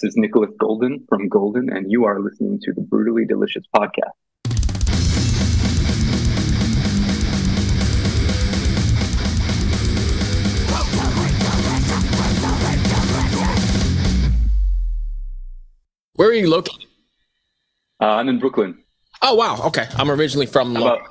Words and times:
Hi, 0.00 0.06
this 0.06 0.12
is 0.14 0.16
Nikolas 0.16 0.50
Golden 0.58 1.04
from 1.08 1.28
Golden, 1.28 1.68
and 1.70 1.90
you 1.90 2.04
are 2.04 2.20
listening 2.20 2.58
to 2.62 2.72
the 2.72 2.80
Brutally 2.80 3.24
Delicious 3.26 3.64
podcast. 3.74 4.12
Where 16.14 16.28
are 16.28 16.32
you 16.32 16.48
located? 16.48 16.86
Uh, 18.00 18.06
I'm 18.06 18.28
in 18.28 18.38
Brooklyn. 18.38 18.82
Oh 19.22 19.34
wow, 19.34 19.60
okay. 19.66 19.86
I'm 19.96 20.10
originally 20.10 20.46
from. 20.46 20.72
Long- 20.74 20.82
about- 20.82 21.08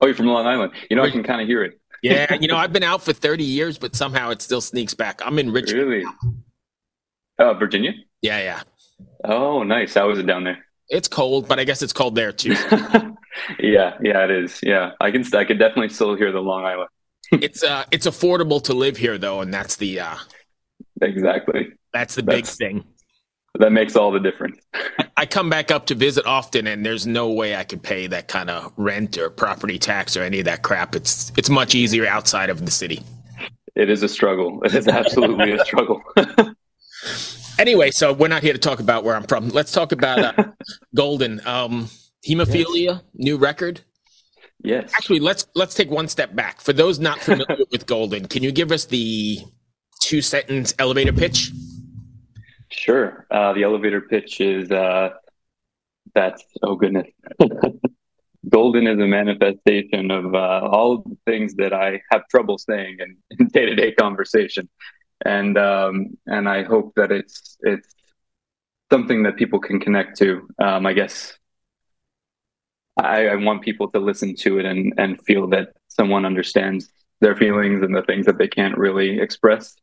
oh, 0.00 0.06
you're 0.06 0.16
from 0.16 0.26
Long 0.26 0.46
Island. 0.46 0.72
You 0.90 0.96
know, 0.96 1.04
I 1.04 1.10
can 1.10 1.22
kind 1.22 1.40
of 1.40 1.46
hear 1.46 1.62
it. 1.62 1.80
yeah, 2.02 2.34
you 2.34 2.48
know, 2.48 2.56
I've 2.56 2.72
been 2.72 2.82
out 2.84 3.02
for 3.02 3.12
30 3.12 3.44
years, 3.44 3.78
but 3.78 3.94
somehow 3.94 4.30
it 4.30 4.42
still 4.42 4.60
sneaks 4.60 4.94
back. 4.94 5.20
I'm 5.24 5.38
in 5.38 5.52
Richmond. 5.52 5.88
Really? 5.88 6.04
Uh, 7.38 7.54
Virginia? 7.54 7.92
Yeah, 8.20 8.38
yeah. 8.38 8.62
Oh, 9.24 9.62
nice. 9.62 9.94
How 9.94 10.10
is 10.10 10.18
it 10.18 10.26
down 10.26 10.44
there? 10.44 10.64
It's 10.88 11.08
cold, 11.08 11.48
but 11.48 11.60
I 11.60 11.64
guess 11.64 11.82
it's 11.82 11.92
cold 11.92 12.14
there 12.14 12.32
too. 12.32 12.52
yeah, 13.60 13.96
yeah, 14.02 14.24
it 14.24 14.30
is. 14.30 14.60
Yeah, 14.62 14.92
I 15.00 15.10
can. 15.10 15.24
I 15.34 15.44
can 15.44 15.58
definitely 15.58 15.90
still 15.90 16.14
hear 16.14 16.32
the 16.32 16.40
Long 16.40 16.64
Island. 16.64 16.88
it's 17.32 17.62
uh, 17.62 17.84
it's 17.90 18.06
affordable 18.06 18.62
to 18.64 18.74
live 18.74 18.96
here 18.96 19.18
though, 19.18 19.40
and 19.40 19.52
that's 19.52 19.76
the 19.76 20.00
uh, 20.00 20.16
Exactly. 21.02 21.68
that's 21.92 22.14
the 22.14 22.22
big 22.22 22.46
thing. 22.46 22.84
That 23.58 23.72
makes 23.72 23.96
all 23.96 24.12
the 24.12 24.20
difference. 24.20 24.58
I 25.16 25.26
come 25.26 25.50
back 25.50 25.70
up 25.70 25.86
to 25.86 25.94
visit 25.94 26.26
often, 26.26 26.66
and 26.66 26.86
there's 26.86 27.06
no 27.06 27.30
way 27.30 27.56
I 27.56 27.64
could 27.64 27.82
pay 27.82 28.06
that 28.06 28.28
kind 28.28 28.50
of 28.50 28.72
rent 28.76 29.18
or 29.18 29.30
property 29.30 29.78
tax 29.78 30.16
or 30.16 30.22
any 30.22 30.38
of 30.38 30.44
that 30.46 30.62
crap. 30.62 30.94
It's 30.94 31.32
it's 31.36 31.50
much 31.50 31.74
easier 31.74 32.06
outside 32.06 32.50
of 32.50 32.64
the 32.64 32.70
city. 32.70 33.02
It 33.74 33.90
is 33.90 34.02
a 34.02 34.08
struggle. 34.08 34.62
It 34.64 34.74
is 34.74 34.88
absolutely 34.88 35.52
a 35.52 35.64
struggle. 35.64 36.02
Anyway, 37.58 37.90
so 37.90 38.12
we're 38.12 38.28
not 38.28 38.42
here 38.42 38.52
to 38.52 38.58
talk 38.58 38.78
about 38.80 39.02
where 39.04 39.16
I'm 39.16 39.24
from. 39.24 39.48
Let's 39.48 39.72
talk 39.72 39.92
about 39.92 40.38
uh, 40.38 40.44
Golden 40.94 41.40
um, 41.46 41.88
Hemophilia, 42.26 43.02
new 43.14 43.36
record. 43.36 43.80
yes. 44.62 44.92
Actually, 44.94 45.20
let's 45.20 45.46
let's 45.54 45.74
take 45.74 45.90
one 45.90 46.08
step 46.08 46.34
back. 46.34 46.60
For 46.60 46.72
those 46.72 46.98
not 46.98 47.18
familiar 47.18 47.64
with 47.72 47.86
Golden, 47.86 48.26
can 48.28 48.42
you 48.42 48.52
give 48.52 48.70
us 48.70 48.84
the 48.84 49.40
two 50.00 50.22
sentence 50.22 50.74
elevator 50.78 51.12
pitch? 51.12 51.50
Sure. 52.70 53.26
Uh, 53.30 53.52
the 53.54 53.64
elevator 53.64 54.02
pitch 54.02 54.40
is 54.40 54.70
uh, 54.70 55.10
that's 56.14 56.44
oh 56.62 56.76
goodness. 56.76 57.08
Golden 58.48 58.86
is 58.86 58.98
a 58.98 59.06
manifestation 59.06 60.10
of 60.10 60.34
uh, 60.34 60.60
all 60.70 60.92
of 60.92 61.04
the 61.04 61.16
things 61.26 61.54
that 61.56 61.72
I 61.72 62.00
have 62.12 62.22
trouble 62.30 62.56
saying 62.56 62.98
in 63.38 63.48
day 63.48 63.66
to 63.66 63.74
day 63.74 63.92
conversation, 63.92 64.68
and 65.24 65.56
um, 65.58 66.16
and 66.26 66.48
I 66.48 66.62
hope 66.62 66.94
that 66.96 67.10
it's 67.12 67.56
it's 67.60 67.94
something 68.90 69.22
that 69.24 69.36
people 69.36 69.58
can 69.60 69.80
connect 69.80 70.18
to. 70.18 70.48
Um, 70.58 70.86
I 70.86 70.92
guess 70.92 71.36
I, 72.96 73.28
I 73.28 73.34
want 73.36 73.62
people 73.62 73.90
to 73.90 73.98
listen 73.98 74.34
to 74.36 74.58
it 74.58 74.64
and 74.66 74.92
and 74.98 75.20
feel 75.22 75.46
that 75.48 75.70
someone 75.88 76.24
understands 76.24 76.90
their 77.20 77.36
feelings 77.36 77.82
and 77.82 77.94
the 77.94 78.02
things 78.02 78.26
that 78.26 78.38
they 78.38 78.48
can't 78.48 78.76
really 78.78 79.20
express. 79.20 79.76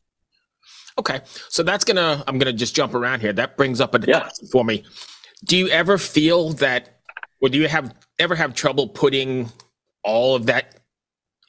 Okay, 0.97 1.19
so 1.49 1.63
that's 1.63 1.83
gonna 1.83 2.23
I'm 2.27 2.37
gonna 2.37 2.53
just 2.53 2.75
jump 2.75 2.93
around 2.93 3.19
here. 3.21 3.33
That 3.33 3.57
brings 3.57 3.81
up 3.81 3.93
a 3.95 3.99
Yeah. 4.07 4.29
for 4.51 4.63
me. 4.63 4.85
Do 5.43 5.57
you 5.57 5.67
ever 5.67 5.97
feel 5.97 6.51
that, 6.53 7.01
or 7.41 7.49
do 7.49 7.57
you 7.57 7.67
have 7.67 7.93
ever 8.17 8.35
have 8.35 8.53
trouble 8.53 8.87
putting 8.87 9.51
all 10.03 10.35
of 10.35 10.45
that 10.45 10.77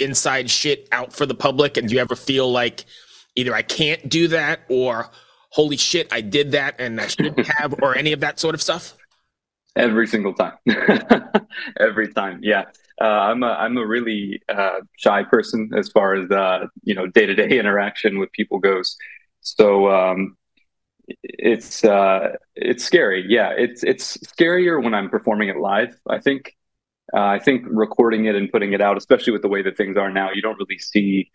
inside 0.00 0.50
shit 0.50 0.88
out 0.90 1.12
for 1.12 1.24
the 1.24 1.34
public? 1.34 1.76
And 1.76 1.88
do 1.88 1.94
you 1.94 2.00
ever 2.00 2.16
feel 2.16 2.50
like 2.50 2.84
either 3.36 3.54
I 3.54 3.62
can't 3.62 4.08
do 4.08 4.28
that 4.28 4.60
or 4.68 5.10
holy 5.50 5.76
shit, 5.76 6.08
I 6.12 6.20
did 6.20 6.52
that 6.52 6.76
and 6.80 7.00
I 7.00 7.06
shouldn't 7.06 7.46
have, 7.58 7.74
or 7.80 7.96
any 7.96 8.12
of 8.12 8.20
that 8.20 8.40
sort 8.40 8.54
of 8.54 8.62
stuff? 8.62 8.96
Every 9.76 10.06
single 10.06 10.34
time. 10.34 10.54
Every 11.80 12.12
time. 12.12 12.40
Yeah. 12.42 12.64
Uh, 12.98 13.04
I'm 13.04 13.42
a 13.42 13.48
I'm 13.48 13.76
a 13.76 13.86
really 13.86 14.40
uh, 14.48 14.80
shy 14.96 15.22
person 15.22 15.70
as 15.76 15.90
far 15.90 16.14
as 16.14 16.30
uh, 16.30 16.66
you 16.82 16.94
know 16.94 17.06
day 17.06 17.26
to 17.26 17.34
day 17.34 17.58
interaction 17.58 18.18
with 18.18 18.32
people 18.32 18.58
goes. 18.58 18.96
So 19.42 19.90
um, 19.90 20.38
it's 21.22 21.84
uh, 21.84 22.32
it's 22.54 22.84
scary. 22.84 23.26
Yeah, 23.28 23.50
it's 23.50 23.82
it's 23.82 24.16
scarier 24.18 24.82
when 24.82 24.94
I'm 24.94 25.10
performing 25.10 25.50
it 25.50 25.58
live. 25.58 25.94
I 26.08 26.20
think 26.20 26.56
uh, 27.14 27.20
I 27.20 27.38
think 27.38 27.64
recording 27.68 28.24
it 28.24 28.34
and 28.34 28.50
putting 28.50 28.72
it 28.72 28.80
out, 28.80 28.96
especially 28.96 29.34
with 29.34 29.42
the 29.42 29.48
way 29.48 29.60
that 29.60 29.76
things 29.76 29.98
are 29.98 30.10
now, 30.10 30.30
you 30.32 30.40
don't 30.40 30.58
really 30.58 30.78
see 30.78 31.30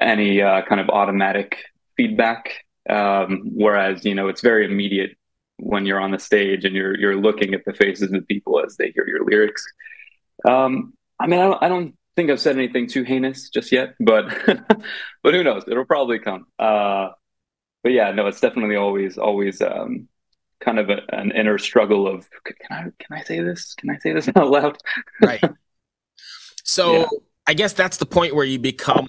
any 0.00 0.40
uh, 0.42 0.62
kind 0.62 0.80
of 0.80 0.88
automatic 0.90 1.58
feedback. 1.96 2.64
Um, 2.88 3.50
whereas 3.54 4.04
you 4.04 4.14
know 4.14 4.28
it's 4.28 4.42
very 4.42 4.66
immediate 4.66 5.16
when 5.58 5.86
you're 5.86 6.00
on 6.00 6.10
the 6.10 6.18
stage 6.18 6.64
and 6.64 6.74
you're 6.74 6.96
you're 6.98 7.16
looking 7.16 7.54
at 7.54 7.64
the 7.64 7.72
faces 7.72 8.12
of 8.12 8.26
people 8.28 8.60
as 8.64 8.76
they 8.76 8.90
hear 8.90 9.06
your 9.08 9.24
lyrics. 9.24 9.64
Um, 10.46 10.92
I 11.18 11.26
mean, 11.26 11.40
I 11.40 11.44
don't, 11.44 11.62
I 11.62 11.68
don't 11.68 11.94
think 12.16 12.30
I've 12.30 12.40
said 12.40 12.56
anything 12.56 12.86
too 12.88 13.02
heinous 13.04 13.48
just 13.48 13.72
yet, 13.72 13.94
but 14.00 14.26
but 15.22 15.34
who 15.34 15.42
knows? 15.42 15.64
It'll 15.66 15.84
probably 15.86 16.18
come. 16.18 16.46
Uh, 16.58 17.10
but 17.82 17.92
yeah, 17.92 18.12
no, 18.12 18.26
it's 18.26 18.40
definitely 18.40 18.76
always 18.76 19.16
always 19.18 19.62
um, 19.62 20.08
kind 20.60 20.78
of 20.78 20.90
a, 20.90 21.00
an 21.10 21.32
inner 21.32 21.58
struggle 21.58 22.06
of 22.06 22.28
can 22.44 22.54
I 22.70 22.82
can 22.82 23.18
I 23.18 23.22
say 23.22 23.40
this? 23.40 23.74
Can 23.74 23.90
I 23.90 23.98
say 23.98 24.12
this 24.12 24.28
out 24.36 24.50
loud? 24.50 24.78
Right. 25.22 25.42
So 26.66 26.92
Yeah. 26.92 27.06
I 27.46 27.52
guess 27.52 27.74
that's 27.74 27.98
the 27.98 28.06
point 28.06 28.34
where 28.34 28.46
you 28.46 28.58
become 28.58 29.06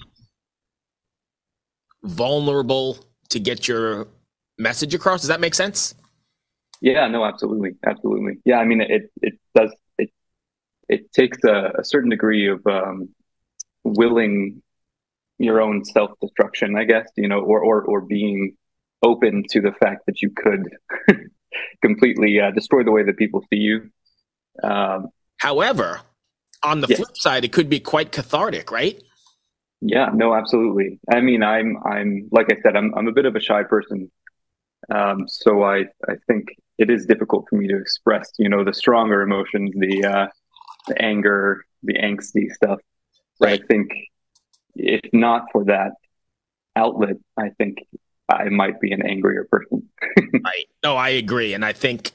vulnerable 2.06 2.98
to 3.30 3.40
get 3.40 3.68
your 3.68 4.08
message 4.58 4.94
across. 4.94 5.20
Does 5.20 5.28
that 5.28 5.40
make 5.40 5.54
sense? 5.54 5.94
Yeah, 6.80 7.08
no, 7.08 7.24
absolutely, 7.24 7.72
absolutely. 7.86 8.38
Yeah, 8.44 8.58
I 8.58 8.64
mean, 8.64 8.80
it 8.82 9.10
it 9.22 9.34
does 9.54 9.74
it 9.98 10.10
it 10.88 11.12
takes 11.12 11.38
a, 11.44 11.72
a 11.78 11.84
certain 11.84 12.10
degree 12.10 12.48
of 12.48 12.66
um, 12.66 13.08
willing 13.84 14.62
your 15.38 15.60
own 15.60 15.84
self 15.84 16.12
destruction, 16.20 16.76
I 16.76 16.84
guess, 16.84 17.08
you 17.16 17.28
know, 17.28 17.40
or 17.40 17.60
or 17.64 17.82
or 17.82 18.00
being 18.02 18.56
open 19.02 19.44
to 19.50 19.60
the 19.60 19.72
fact 19.72 20.06
that 20.06 20.22
you 20.22 20.30
could 20.30 20.68
completely 21.82 22.40
uh, 22.40 22.50
destroy 22.50 22.82
the 22.84 22.92
way 22.92 23.02
that 23.04 23.16
people 23.16 23.42
see 23.52 23.58
you. 23.58 23.90
Um, 24.62 25.08
However, 25.38 26.00
on 26.62 26.80
the 26.80 26.88
Yeah. 26.88 26.96
flip 26.96 27.16
side, 27.16 27.44
it 27.44 27.52
could 27.52 27.68
be 27.68 27.80
quite 27.80 28.10
cathartic, 28.12 28.70
right? 28.70 29.00
Yeah, 29.80 30.10
no, 30.12 30.34
absolutely. 30.34 30.98
I 31.12 31.20
mean, 31.20 31.42
I'm 31.42 31.76
I'm 31.84 32.28
like 32.32 32.50
I 32.50 32.56
said, 32.62 32.76
I'm 32.76 32.94
I'm 32.94 33.08
a 33.08 33.12
bit 33.12 33.26
of 33.26 33.36
a 33.36 33.40
shy 33.40 33.62
person, 33.62 34.10
um, 34.94 35.28
so 35.28 35.62
I 35.62 35.80
I 36.08 36.14
think 36.26 36.48
it 36.78 36.90
is 36.90 37.06
difficult 37.06 37.46
for 37.48 37.56
me 37.56 37.68
to 37.68 37.76
express, 37.76 38.30
you 38.38 38.48
know, 38.48 38.64
the 38.64 38.74
stronger 38.74 39.22
emotions, 39.22 39.72
the 39.76 40.04
uh, 40.04 40.26
the 40.88 41.02
anger, 41.02 41.64
the 41.82 41.94
angsty 41.94 42.50
stuff. 42.52 42.78
Right. 43.40 43.62
I 43.62 43.66
think 43.66 43.90
if 44.74 45.00
not 45.12 45.46
for 45.52 45.64
that 45.64 45.92
outlet, 46.74 47.16
I 47.36 47.50
think 47.50 47.78
I 48.28 48.48
might 48.48 48.80
be 48.80 48.92
an 48.92 49.06
angrier 49.06 49.46
person. 49.50 49.88
Right. 50.44 50.68
No, 50.84 50.96
I 50.96 51.08
agree, 51.08 51.54
and 51.54 51.64
I 51.64 51.72
think 51.72 52.12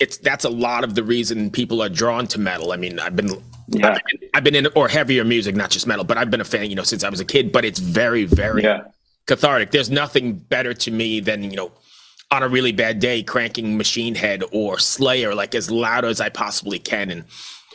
it's 0.00 0.18
that's 0.18 0.44
a 0.44 0.50
lot 0.50 0.84
of 0.84 0.94
the 0.94 1.02
reason 1.02 1.50
people 1.50 1.82
are 1.82 1.88
drawn 1.88 2.26
to 2.28 2.40
metal. 2.40 2.72
I 2.72 2.76
mean, 2.76 2.98
I've 3.00 3.16
been 3.16 3.30
Yeah, 3.68 3.98
I've 4.34 4.44
been 4.44 4.54
in 4.54 4.68
or 4.74 4.88
heavier 4.88 5.24
music, 5.24 5.54
not 5.56 5.70
just 5.70 5.86
metal, 5.86 6.04
but 6.04 6.18
I've 6.18 6.30
been 6.30 6.40
a 6.40 6.44
fan, 6.44 6.68
you 6.70 6.76
know, 6.76 6.82
since 6.82 7.02
I 7.04 7.08
was 7.08 7.20
a 7.20 7.24
kid. 7.24 7.52
But 7.52 7.64
it's 7.64 7.78
very, 7.78 8.24
very 8.24 8.62
yeah, 8.62 8.88
cathartic. 9.26 9.70
There's 9.70 9.90
nothing 9.90 10.34
better 10.34 10.74
to 10.74 10.90
me 10.90 11.20
than 11.20 11.44
you 11.50 11.56
know, 11.56 11.72
on 12.30 12.42
a 12.42 12.48
really 12.48 12.72
bad 12.72 13.00
day, 13.00 13.22
cranking 13.22 13.76
Machine 13.76 14.14
Head 14.14 14.44
or 14.52 14.78
Slayer 14.78 15.34
like 15.34 15.54
as 15.54 15.70
loud 15.70 16.04
as 16.04 16.20
I 16.20 16.28
possibly 16.28 16.78
can, 16.78 17.10
and 17.10 17.24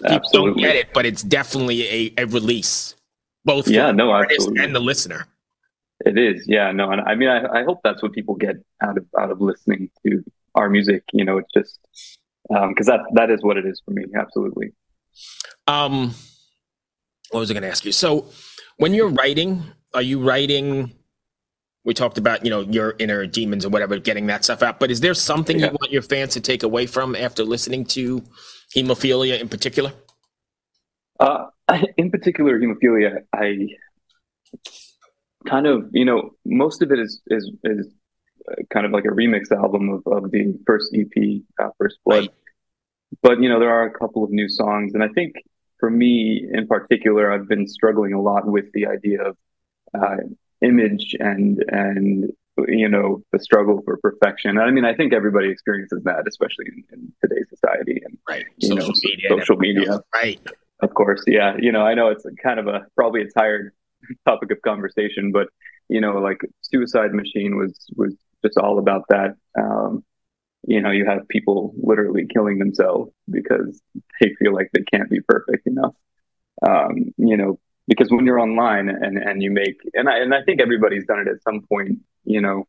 people 0.08 0.30
don't 0.32 0.58
get 0.58 0.76
it, 0.76 0.94
but 0.94 1.06
it's 1.06 1.24
definitely 1.24 1.88
a, 1.88 2.14
a 2.24 2.26
release, 2.28 2.96
both 3.46 3.70
for 3.72 3.72
Yeah, 3.72 3.92
the 3.92 3.94
no, 3.94 4.12
artist 4.12 4.52
absolutely. 4.52 4.62
and 4.64 4.76
the 4.76 4.80
listener. 4.80 5.28
It 6.04 6.18
is, 6.18 6.46
yeah, 6.48 6.72
no, 6.72 6.90
and 6.92 7.02
I 7.02 7.14
mean, 7.16 7.30
I, 7.30 7.60
I 7.60 7.64
hope 7.64 7.82
that's 7.84 8.02
what 8.02 8.14
people 8.14 8.36
get 8.36 8.56
out 8.82 8.98
of 8.98 9.06
out 9.18 9.30
of 9.30 9.40
listening 9.40 9.92
to 10.06 10.24
our 10.56 10.70
music. 10.70 11.04
You 11.14 11.26
know, 11.26 11.38
it's 11.38 11.52
just 11.54 11.80
because 12.50 12.88
that 12.88 13.02
that 13.14 13.30
is 13.30 13.44
what 13.44 13.58
it 13.58 13.66
is 13.66 13.82
for 13.86 13.92
me. 13.92 14.06
Absolutely. 14.16 14.74
Um, 15.68 16.14
what 17.32 17.40
was 17.40 17.52
I 17.52 17.54
going 17.54 17.64
to 17.64 17.70
ask 17.70 17.86
you? 17.86 17.92
So, 17.92 18.26
when 18.78 18.94
you're 18.94 19.10
writing, 19.10 19.64
are 19.94 20.02
you 20.02 20.22
writing? 20.22 20.94
We 21.84 21.94
talked 21.96 22.18
about 22.18 22.44
you 22.46 22.52
know 22.52 22.62
your 22.62 22.96
inner 23.00 23.26
demons 23.26 23.66
or 23.66 23.70
whatever, 23.70 23.98
getting 24.00 24.28
that 24.28 24.44
stuff 24.44 24.62
out. 24.62 24.80
But 24.80 24.92
is 24.92 25.02
there 25.02 25.14
something 25.14 25.60
Yeah. 25.60 25.68
you 25.68 25.72
want 25.72 25.92
your 25.92 26.04
fans 26.04 26.34
to 26.34 26.40
take 26.40 26.64
away 26.64 26.86
from 26.86 27.16
after 27.16 27.44
listening 27.44 27.86
to 27.86 28.24
hemophilia 28.76 29.40
in 29.40 29.50
particular? 29.50 29.94
Uh, 31.20 31.48
in 31.98 32.12
particular, 32.12 32.60
hemophilia, 32.60 33.22
I 33.34 33.70
kind 35.48 35.66
of, 35.66 35.90
you 35.92 36.06
know, 36.06 36.32
most 36.46 36.82
of 36.82 36.92
it 36.92 37.00
is 37.00 37.22
is 37.28 37.52
is 37.64 37.88
kind 38.74 38.86
of 38.86 38.92
like 38.92 39.06
a 39.06 39.10
remix 39.10 39.52
album 39.52 39.90
of, 39.90 40.02
of 40.12 40.32
the 40.32 40.58
first 40.66 40.96
EP, 40.96 41.42
uh, 41.60 41.70
First 41.78 42.00
Blood. 42.06 42.20
Right. 42.20 42.30
But 43.22 43.42
you 43.42 43.50
know, 43.50 43.60
there 43.60 43.72
are 43.72 43.86
a 43.86 43.92
couple 43.92 44.24
of 44.24 44.32
new 44.32 44.50
songs, 44.50 44.94
and 44.94 45.04
I 45.04 45.10
think 45.10 45.36
for 45.80 45.90
me 45.90 46.48
in 46.52 46.68
particular, 46.68 47.32
I've 47.32 47.48
been 47.48 47.68
struggling 47.68 48.14
a 48.14 48.22
lot 48.22 48.48
with 48.48 48.72
the 48.74 48.88
idea 48.88 49.22
of 49.22 49.38
uh, 49.94 50.18
image 50.62 51.16
and 51.20 51.64
and 51.68 52.32
you 52.68 52.88
know 52.88 53.24
the 53.32 53.40
struggle 53.40 53.82
for 53.84 53.98
perfection. 53.98 54.58
I 54.58 54.72
mean, 54.72 54.86
I 54.86 54.94
think 54.94 55.14
everybody 55.14 55.50
experiences 55.50 56.04
that, 56.04 56.26
especially 56.28 56.66
in, 56.68 56.84
in 56.94 57.14
today's 57.22 57.50
society 57.50 58.02
and 58.06 58.18
right, 58.28 58.46
you 58.58 58.70
social 58.70 58.88
know, 58.88 58.94
media, 59.04 59.30
social 59.30 59.56
media. 59.58 59.92
else. 59.92 60.04
right? 60.14 60.40
Of 60.82 60.94
course, 60.94 61.24
yeah. 61.28 61.56
You 61.60 61.72
know, 61.72 61.82
I 61.82 61.94
know 61.94 62.08
it's 62.10 62.26
kind 62.42 62.60
of 62.60 62.68
a 62.68 62.86
probably 62.96 63.22
a 63.22 63.30
tired 63.30 63.74
topic 64.28 64.52
of 64.52 64.62
conversation, 64.62 65.32
but 65.32 65.48
you 65.90 66.00
know, 66.00 66.14
like 66.20 66.40
Suicide 66.62 67.14
Machine 67.14 67.58
was 67.58 67.76
was 67.96 68.16
just 68.44 68.58
all 68.58 68.80
about 68.80 69.06
that. 69.10 69.36
Um, 69.58 70.04
you 70.68 70.82
know, 70.82 70.92
you 70.92 71.06
have 71.06 71.28
people 71.28 71.74
literally 71.76 72.28
killing 72.28 72.60
themselves 72.60 73.12
because 73.30 73.82
they 74.20 74.34
feel 74.40 74.54
like 74.54 74.70
they 74.74 74.84
can't 74.84 75.10
be 75.10 75.22
perfect 75.22 75.68
enough. 75.68 75.96
Um, 76.62 77.14
you 77.18 77.38
know, 77.38 77.60
because 77.88 78.12
when 78.12 78.26
you're 78.26 78.40
online 78.40 78.90
and 78.90 79.18
and 79.18 79.42
you 79.42 79.52
make 79.52 79.78
and 79.94 80.08
I 80.08 80.20
and 80.20 80.34
I 80.34 80.44
think 80.44 80.62
everybody's 80.62 81.06
done 81.06 81.20
it 81.20 81.28
at 81.28 81.42
some 81.44 81.62
point. 81.62 82.00
You 82.24 82.42
know, 82.42 82.68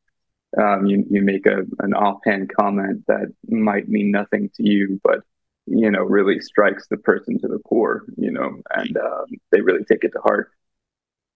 um, 0.58 0.86
you 0.86 1.04
you 1.10 1.22
make 1.22 1.46
a 1.46 1.64
an 1.80 1.92
offhand 1.94 2.50
comment 2.54 3.04
that 3.08 3.32
might 3.48 3.88
mean 3.88 4.10
nothing 4.10 4.50
to 4.56 4.62
you, 4.62 5.00
but 5.04 5.20
you 5.66 5.90
know 5.90 6.02
really 6.02 6.40
strikes 6.40 6.88
the 6.88 6.96
person 6.96 7.38
to 7.40 7.48
the 7.48 7.58
core. 7.58 8.04
You 8.16 8.30
know, 8.30 8.62
and 8.70 8.96
um, 8.96 9.26
they 9.50 9.60
really 9.60 9.84
take 9.84 10.04
it 10.04 10.12
to 10.12 10.20
heart. 10.20 10.50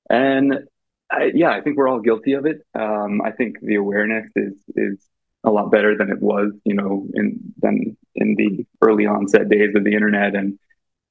And 0.08 0.66
I, 1.10 1.30
yeah, 1.34 1.50
I 1.50 1.60
think 1.60 1.76
we're 1.76 1.88
all 1.88 2.00
guilty 2.00 2.32
of 2.32 2.46
it. 2.46 2.62
Um, 2.74 3.22
I 3.22 3.30
think 3.30 3.60
the 3.60 3.76
awareness 3.76 4.26
is 4.34 4.54
is 4.74 5.06
a 5.44 5.50
lot 5.50 5.70
better 5.70 5.96
than 5.96 6.10
it 6.10 6.20
was, 6.20 6.52
you 6.64 6.74
know, 6.74 7.06
in 7.14 7.54
than 7.62 7.96
in 8.14 8.34
the 8.36 8.66
early 8.82 9.06
onset 9.06 9.48
days 9.48 9.74
of 9.74 9.84
the 9.84 9.94
internet. 9.94 10.34
And 10.34 10.58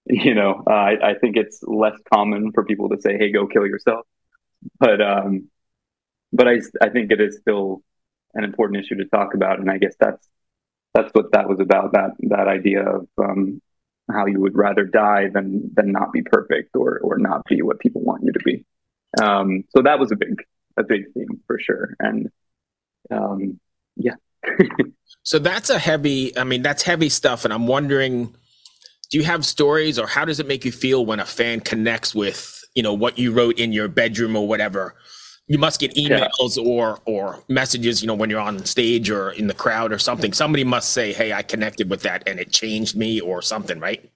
you 0.07 0.35
know, 0.35 0.63
uh, 0.67 0.73
I, 0.73 1.11
I 1.11 1.13
think 1.15 1.37
it's 1.37 1.61
less 1.63 1.97
common 2.13 2.51
for 2.51 2.65
people 2.65 2.89
to 2.89 3.01
say, 3.01 3.17
"Hey, 3.17 3.31
go 3.31 3.47
kill 3.47 3.65
yourself." 3.65 4.05
But 4.79 5.01
um, 5.01 5.49
but 6.33 6.47
I 6.47 6.59
I 6.81 6.89
think 6.89 7.11
it 7.11 7.21
is 7.21 7.37
still 7.39 7.81
an 8.33 8.43
important 8.43 8.83
issue 8.83 8.95
to 8.95 9.05
talk 9.05 9.33
about, 9.33 9.59
and 9.59 9.71
I 9.71 9.77
guess 9.77 9.95
that's 9.99 10.27
that's 10.93 11.11
what 11.13 11.31
that 11.33 11.49
was 11.49 11.59
about 11.59 11.93
that 11.93 12.11
that 12.29 12.47
idea 12.47 12.83
of 12.83 13.07
um, 13.17 13.61
how 14.11 14.25
you 14.25 14.41
would 14.41 14.55
rather 14.57 14.85
die 14.85 15.29
than 15.33 15.71
than 15.73 15.91
not 15.91 16.11
be 16.13 16.21
perfect 16.23 16.75
or 16.75 16.99
or 16.99 17.17
not 17.17 17.43
be 17.49 17.61
what 17.61 17.79
people 17.79 18.01
want 18.01 18.23
you 18.23 18.31
to 18.33 18.39
be. 18.43 18.65
Um, 19.21 19.63
so 19.69 19.81
that 19.81 19.99
was 19.99 20.11
a 20.11 20.15
big 20.15 20.41
a 20.77 20.83
big 20.83 21.13
theme 21.13 21.41
for 21.47 21.59
sure, 21.59 21.95
and 21.99 22.29
um, 23.11 23.59
yeah. 23.95 24.15
so 25.23 25.39
that's 25.39 25.69
a 25.69 25.79
heavy. 25.79 26.37
I 26.37 26.43
mean, 26.43 26.61
that's 26.61 26.83
heavy 26.83 27.09
stuff, 27.09 27.45
and 27.45 27.53
I'm 27.53 27.67
wondering, 27.67 28.35
do 29.09 29.17
you 29.17 29.23
have 29.23 29.45
stories, 29.45 29.97
or 29.97 30.07
how 30.07 30.25
does 30.25 30.39
it 30.39 30.47
make 30.47 30.65
you 30.65 30.71
feel 30.71 31.05
when 31.05 31.19
a 31.19 31.25
fan 31.25 31.61
connects 31.61 32.13
with 32.13 32.63
you 32.75 32.83
know 32.83 32.93
what 32.93 33.17
you 33.17 33.31
wrote 33.31 33.59
in 33.59 33.71
your 33.71 33.87
bedroom 33.87 34.35
or 34.35 34.47
whatever? 34.47 34.95
You 35.47 35.59
must 35.59 35.79
get 35.79 35.93
emails 35.95 36.57
yeah. 36.57 36.63
or 36.63 36.99
or 37.05 37.43
messages, 37.47 38.01
you 38.01 38.07
know, 38.07 38.15
when 38.15 38.29
you're 38.29 38.39
on 38.39 38.65
stage 38.65 39.09
or 39.09 39.31
in 39.31 39.47
the 39.47 39.53
crowd 39.53 39.93
or 39.93 39.99
something. 39.99 40.33
Somebody 40.33 40.63
must 40.63 40.91
say, 40.91 41.13
"Hey, 41.13 41.33
I 41.33 41.43
connected 41.43 41.89
with 41.89 42.01
that, 42.01 42.23
and 42.27 42.39
it 42.39 42.51
changed 42.51 42.95
me," 42.97 43.21
or 43.21 43.41
something, 43.41 43.79
right? 43.79 44.09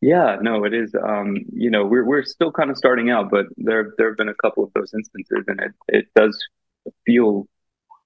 Yeah, 0.00 0.36
no, 0.40 0.64
it 0.64 0.74
is. 0.74 0.94
Um, 0.94 1.36
you 1.52 1.70
know, 1.70 1.84
we're 1.84 2.04
we're 2.04 2.22
still 2.22 2.52
kind 2.52 2.70
of 2.70 2.76
starting 2.78 3.10
out, 3.10 3.30
but 3.30 3.46
there 3.56 3.94
there 3.98 4.08
have 4.08 4.16
been 4.16 4.28
a 4.28 4.34
couple 4.34 4.62
of 4.62 4.72
those 4.74 4.94
instances, 4.94 5.44
and 5.48 5.60
it 5.60 5.72
it 5.88 6.06
does 6.14 6.38
feel 7.06 7.48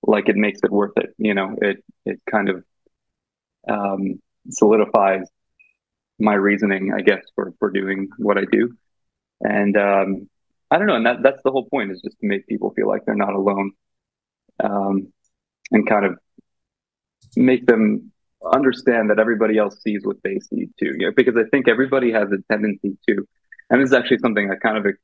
like 0.06 0.28
it 0.28 0.36
makes 0.36 0.60
it 0.64 0.72
worth 0.72 0.92
it. 0.98 1.14
You 1.18 1.34
know, 1.34 1.56
it 1.62 1.84
it 2.06 2.20
kind 2.30 2.50
of 2.50 2.64
um, 3.68 4.20
solidifies 4.50 5.26
my 6.20 6.34
reasoning, 6.34 6.92
I 6.96 7.02
guess, 7.02 7.24
for 7.34 7.54
for 7.58 7.70
doing 7.70 8.08
what 8.18 8.38
I 8.38 8.44
do, 8.50 8.76
and 9.42 9.76
um, 9.76 10.30
I 10.70 10.78
don't 10.78 10.88
know, 10.88 10.96
and 10.96 11.06
that 11.06 11.22
that's 11.22 11.42
the 11.44 11.52
whole 11.52 11.68
point 11.68 11.92
is 11.92 12.02
just 12.02 12.18
to 12.20 12.26
make 12.26 12.46
people 12.48 12.72
feel 12.74 12.88
like 12.88 13.04
they're 13.06 13.14
not 13.16 13.34
alone, 13.34 13.72
um, 14.62 15.12
and 15.72 15.88
kind 15.88 16.06
of 16.06 16.18
make 17.36 17.66
them 17.66 18.12
understand 18.52 19.10
that 19.10 19.18
everybody 19.18 19.58
else 19.58 19.80
sees 19.82 20.02
what 20.04 20.16
they 20.22 20.38
see 20.40 20.68
too. 20.78 20.94
You 20.98 21.06
know, 21.06 21.12
because 21.14 21.36
I 21.36 21.44
think 21.50 21.68
everybody 21.68 22.12
has 22.12 22.28
a 22.32 22.38
tendency 22.50 22.96
to, 23.08 23.26
and 23.70 23.80
this 23.80 23.88
is 23.88 23.94
actually 23.94 24.18
something 24.18 24.50
I 24.50 24.56
kind 24.56 24.78
of 24.78 24.94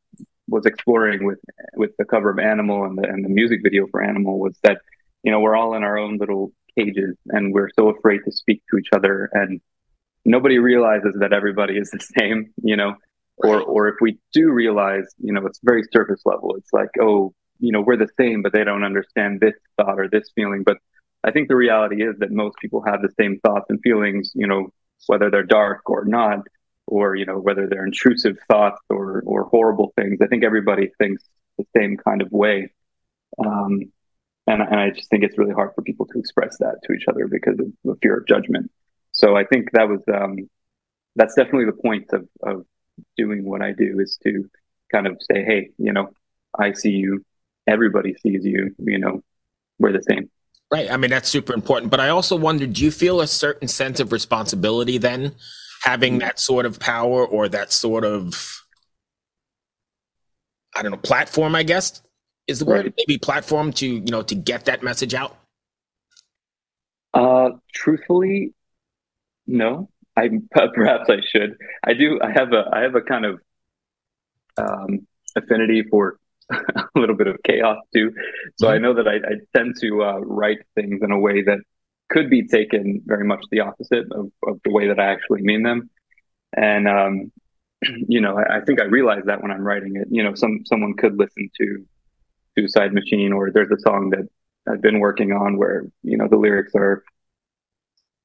was 0.49 0.67
exploring 0.67 1.25
with 1.25 1.39
with 1.75 1.91
the 1.99 2.05
cover 2.05 2.31
of 2.31 2.39
Animal 2.39 2.85
and 2.85 2.99
the 2.99 3.09
and 3.09 3.25
the 3.25 3.29
music 3.29 3.61
video 3.63 3.87
for 3.89 4.03
Animal 4.03 4.39
was 4.39 4.59
that 4.63 4.79
you 5.23 5.31
know 5.31 5.41
we're 5.41 5.57
all 5.57 5.75
in 5.75 5.83
our 5.83 5.99
own 5.99 6.19
little 6.19 6.53
cages 6.77 7.17
and 7.29 7.53
we're 7.53 7.71
so 7.77 7.89
afraid 7.89 8.21
to 8.25 8.33
speak 8.33 8.63
to 8.71 8.79
each 8.79 8.89
other 8.93 9.29
and 9.33 9.61
nobody 10.25 10.59
realizes 10.59 11.15
that 11.21 11.33
everybody 11.33 11.77
is 11.77 11.91
the 11.91 12.01
same. 12.19 12.53
You 12.63 12.77
know. 12.77 12.95
Or, 13.41 13.63
or 13.63 13.87
if 13.87 13.95
we 14.01 14.19
do 14.33 14.51
realize, 14.51 15.05
you 15.23 15.33
know, 15.33 15.47
it's 15.47 15.61
very 15.63 15.85
surface 15.93 16.23
level. 16.25 16.57
It's 16.57 16.73
like, 16.73 16.89
oh, 17.01 17.33
you 17.61 17.71
know, 17.71 17.81
we're 17.81 17.97
the 17.97 18.09
same, 18.19 18.43
but 18.43 18.53
they 18.53 18.65
don't 18.65 18.83
understand 18.83 19.41
this 19.41 19.55
thought 19.77 20.01
or 20.01 20.09
this 20.09 20.33
feeling. 20.35 20.65
But 20.65 20.79
I 21.29 21.31
think 21.31 21.49
the 21.49 21.57
reality 21.57 22.03
is 22.03 22.17
that 22.21 22.31
most 22.31 22.57
people 22.59 22.83
have 22.87 23.03
the 23.03 23.13
same 23.21 23.39
thoughts 23.45 23.67
and 23.69 23.79
feelings, 23.83 24.33
you 24.35 24.47
know, 24.47 24.73
whether 25.09 25.31
they're 25.31 25.43
dark 25.43 25.91
or 25.91 26.07
not, 26.07 26.39
or 26.87 27.17
you 27.17 27.27
know, 27.27 27.39
whether 27.39 27.67
they're 27.67 27.85
intrusive 27.85 28.39
thoughts 28.51 28.81
or 28.89 29.23
or 29.27 29.45
horrible 29.45 29.93
things. 29.95 30.21
I 30.23 30.27
think 30.27 30.43
everybody 30.43 30.91
thinks 30.99 31.23
the 31.59 31.67
same 31.77 31.99
kind 31.99 32.23
of 32.23 32.33
way, 32.33 32.73
um, 33.45 33.93
and 34.47 34.63
and 34.63 34.81
I 34.81 34.91
just 34.91 35.11
think 35.11 35.23
it's 35.23 35.37
really 35.37 35.53
hard 35.53 35.73
for 35.75 35.83
people 35.83 36.07
to 36.07 36.19
express 36.19 36.57
that 36.61 36.77
to 36.85 36.95
each 36.95 37.05
other 37.09 37.29
because 37.29 37.59
of 37.61 37.67
the 37.85 37.95
fear 38.01 38.17
of 38.17 38.27
judgment. 38.27 38.71
So 39.13 39.37
I 39.37 39.45
think 39.45 39.73
that 39.73 39.87
was 39.87 40.01
um, 40.13 40.49
that's 41.15 41.35
definitely 41.35 41.67
the 41.67 41.83
point 41.83 42.07
of 42.15 42.27
of 42.43 42.65
doing 43.19 43.45
what 43.45 43.61
I 43.61 43.73
do 43.73 44.01
is 44.01 44.19
to 44.25 44.49
kind 44.91 45.07
of 45.07 45.19
say, 45.21 45.45
hey, 45.45 45.71
you 45.77 45.93
know, 45.93 46.09
I 46.59 46.73
see 46.73 46.93
you, 46.93 47.23
everybody 47.67 48.15
sees 48.15 48.47
you, 48.47 48.75
you 48.79 48.99
know, 48.99 49.23
we're 49.79 49.93
the 49.93 50.03
same. 50.03 50.31
Right. 50.71 50.91
I 50.91 50.97
mean, 50.99 51.11
that's 51.11 51.29
super 51.29 51.55
important. 51.55 51.91
But 51.91 52.01
I 52.01 52.11
also 52.11 52.37
wonder 52.37 52.67
do 52.67 52.85
you 52.85 52.91
feel 52.91 53.21
a 53.21 53.27
certain 53.27 53.69
sense 53.69 54.01
of 54.01 54.13
responsibility 54.13 54.99
then, 54.99 55.35
having 55.83 56.19
that 56.19 56.39
sort 56.39 56.67
of 56.67 56.79
power 56.79 57.27
or 57.27 57.49
that 57.49 57.73
sort 57.73 58.05
of, 58.05 58.63
I 60.77 60.83
don't 60.83 60.91
know, 60.91 60.99
platform, 60.99 61.55
I 61.55 61.63
guess 61.63 62.03
is 62.47 62.59
the 62.59 62.65
word, 62.65 62.85
right. 62.85 62.95
maybe 62.97 63.19
platform 63.19 63.73
to, 63.75 63.87
you 63.87 64.11
know, 64.11 64.23
to 64.23 64.35
get 64.35 64.65
that 64.67 64.83
message 64.83 65.15
out? 65.15 65.37
Uh, 67.15 67.51
truthfully, 67.73 68.55
no. 69.47 69.89
I 70.17 70.31
perhaps 70.75 71.09
I 71.09 71.21
should. 71.31 71.57
I 71.85 71.95
do. 71.95 72.21
I 72.23 72.31
have 72.33 72.53
a 72.53 72.69
I 72.73 72.81
have 72.81 72.95
a 72.95 73.03
kind 73.03 73.25
of 73.25 73.41
um, 74.57 75.07
affinity 75.37 75.85
for 75.89 76.19
a 76.53 76.99
little 76.99 77.17
bit 77.17 77.27
of 77.27 77.37
chaos 77.45 77.79
too. 77.95 78.13
So 78.57 78.67
mm-hmm. 78.67 78.75
I 78.75 78.79
know 78.79 78.95
that 78.95 79.09
I, 79.09 79.17
I 79.17 79.35
tend 79.57 79.77
to 79.81 80.03
uh, 80.03 80.19
write 80.19 80.59
things 80.75 81.01
in 81.03 81.11
a 81.11 81.19
way 81.19 81.43
that 81.43 81.59
could 82.09 82.31
be 82.31 82.47
taken 82.47 83.03
very 83.05 83.25
much 83.25 83.45
the 83.51 83.61
opposite 83.61 84.11
of, 84.13 84.31
of 84.47 84.61
the 84.65 84.71
way 84.71 84.89
that 84.89 84.99
I 84.99 85.13
actually 85.13 85.43
mean 85.43 85.63
them. 85.63 85.91
And 86.57 86.89
um, 86.89 87.33
you 88.09 88.21
know, 88.21 88.39
I, 88.39 88.59
I, 88.59 88.61
think 88.63 88.81
I 88.81 88.85
realize 88.85 89.25
that 89.27 89.43
when 89.43 89.51
I'm 89.51 89.67
writing 89.67 89.97
it. 89.97 90.09
You 90.11 90.23
know, 90.23 90.35
some 90.35 90.61
someone 90.65 90.95
could 90.95 91.19
listen 91.19 91.51
to 91.61 91.85
Suicide 92.57 92.93
Machine, 92.93 93.33
or 93.33 93.51
there's 93.51 93.71
a 93.71 93.81
song 93.81 94.11
that 94.11 94.29
I've 94.71 94.83
been 94.83 95.01
working 95.01 95.33
on 95.33 95.57
where 95.57 95.85
you 96.03 96.17
know 96.17 96.29
the 96.29 96.37
lyrics 96.37 96.73
are, 96.75 97.05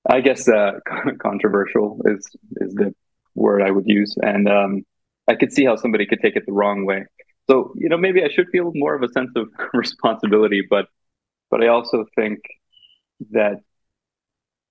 I 0.10 0.22
guess, 0.22 0.48
uh, 0.48 0.80
controversial 1.20 2.02
is 2.06 2.28
is 2.58 2.74
the 2.74 2.94
word 3.36 3.62
I 3.62 3.72
would 3.72 3.88
use, 3.88 4.16
and 4.22 4.48
um, 4.48 4.86
I 5.28 5.36
could 5.36 5.52
see 5.52 5.66
how 5.66 5.76
somebody 5.76 6.06
could 6.06 6.22
take 6.22 6.36
it 6.36 6.46
the 6.46 6.54
wrong 6.54 6.86
way. 6.86 7.06
So, 7.50 7.74
you 7.76 7.90
know, 7.90 7.98
maybe 7.98 8.24
I 8.24 8.30
should 8.30 8.50
feel 8.50 8.72
more 8.74 8.96
of 8.96 9.04
a 9.04 9.12
sense 9.12 9.32
of 9.36 9.50
responsibility, 9.74 10.66
but 10.68 10.88
but 11.50 11.64
I 11.64 11.68
also 11.68 12.06
think 12.16 12.40
that 13.32 13.58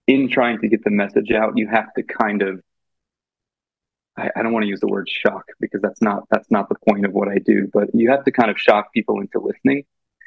in 0.07 0.29
trying 0.29 0.61
to 0.61 0.69
get 0.69 0.83
the 0.85 0.91
message 0.91 1.31
out, 1.31 1.57
you 1.57 1.69
have 1.69 1.93
to 1.95 2.03
kind 2.03 2.43
of 2.43 2.61
I, 4.17 4.31
I 4.37 4.43
don't 4.43 4.53
want 4.53 4.65
to 4.65 4.69
use 4.69 4.81
the 4.81 4.89
word 4.89 5.09
shock 5.09 5.45
because 5.61 5.81
that's 5.83 6.03
not 6.03 6.25
that's 6.31 6.51
not 6.51 6.69
the 6.69 6.77
point 6.89 7.07
of 7.07 7.13
what 7.13 7.29
I 7.29 7.39
do, 7.39 7.69
but 7.73 7.89
you 7.95 8.11
have 8.11 8.25
to 8.25 8.33
kind 8.33 8.51
of 8.51 8.59
shock 8.59 8.93
people 8.93 9.21
into 9.21 9.39
listening 9.39 9.85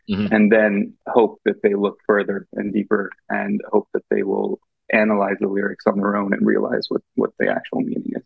mm-hmm. 0.10 0.34
and 0.34 0.52
then 0.52 0.94
hope 1.08 1.40
that 1.46 1.62
they 1.62 1.74
look 1.74 2.00
further 2.06 2.48
and 2.54 2.74
deeper 2.74 3.12
and 3.30 3.62
hope 3.72 3.88
that 3.94 4.04
they 4.10 4.24
will 4.24 4.60
analyze 4.94 5.36
the 5.40 5.48
lyrics 5.48 5.86
on 5.88 5.98
their 5.98 6.16
own 6.16 6.34
and 6.34 6.46
realize 6.46 6.86
what 6.90 7.02
what 7.16 7.32
the 7.40 7.48
actual 7.48 7.82
meaning 7.82 8.12
is. 8.16 8.24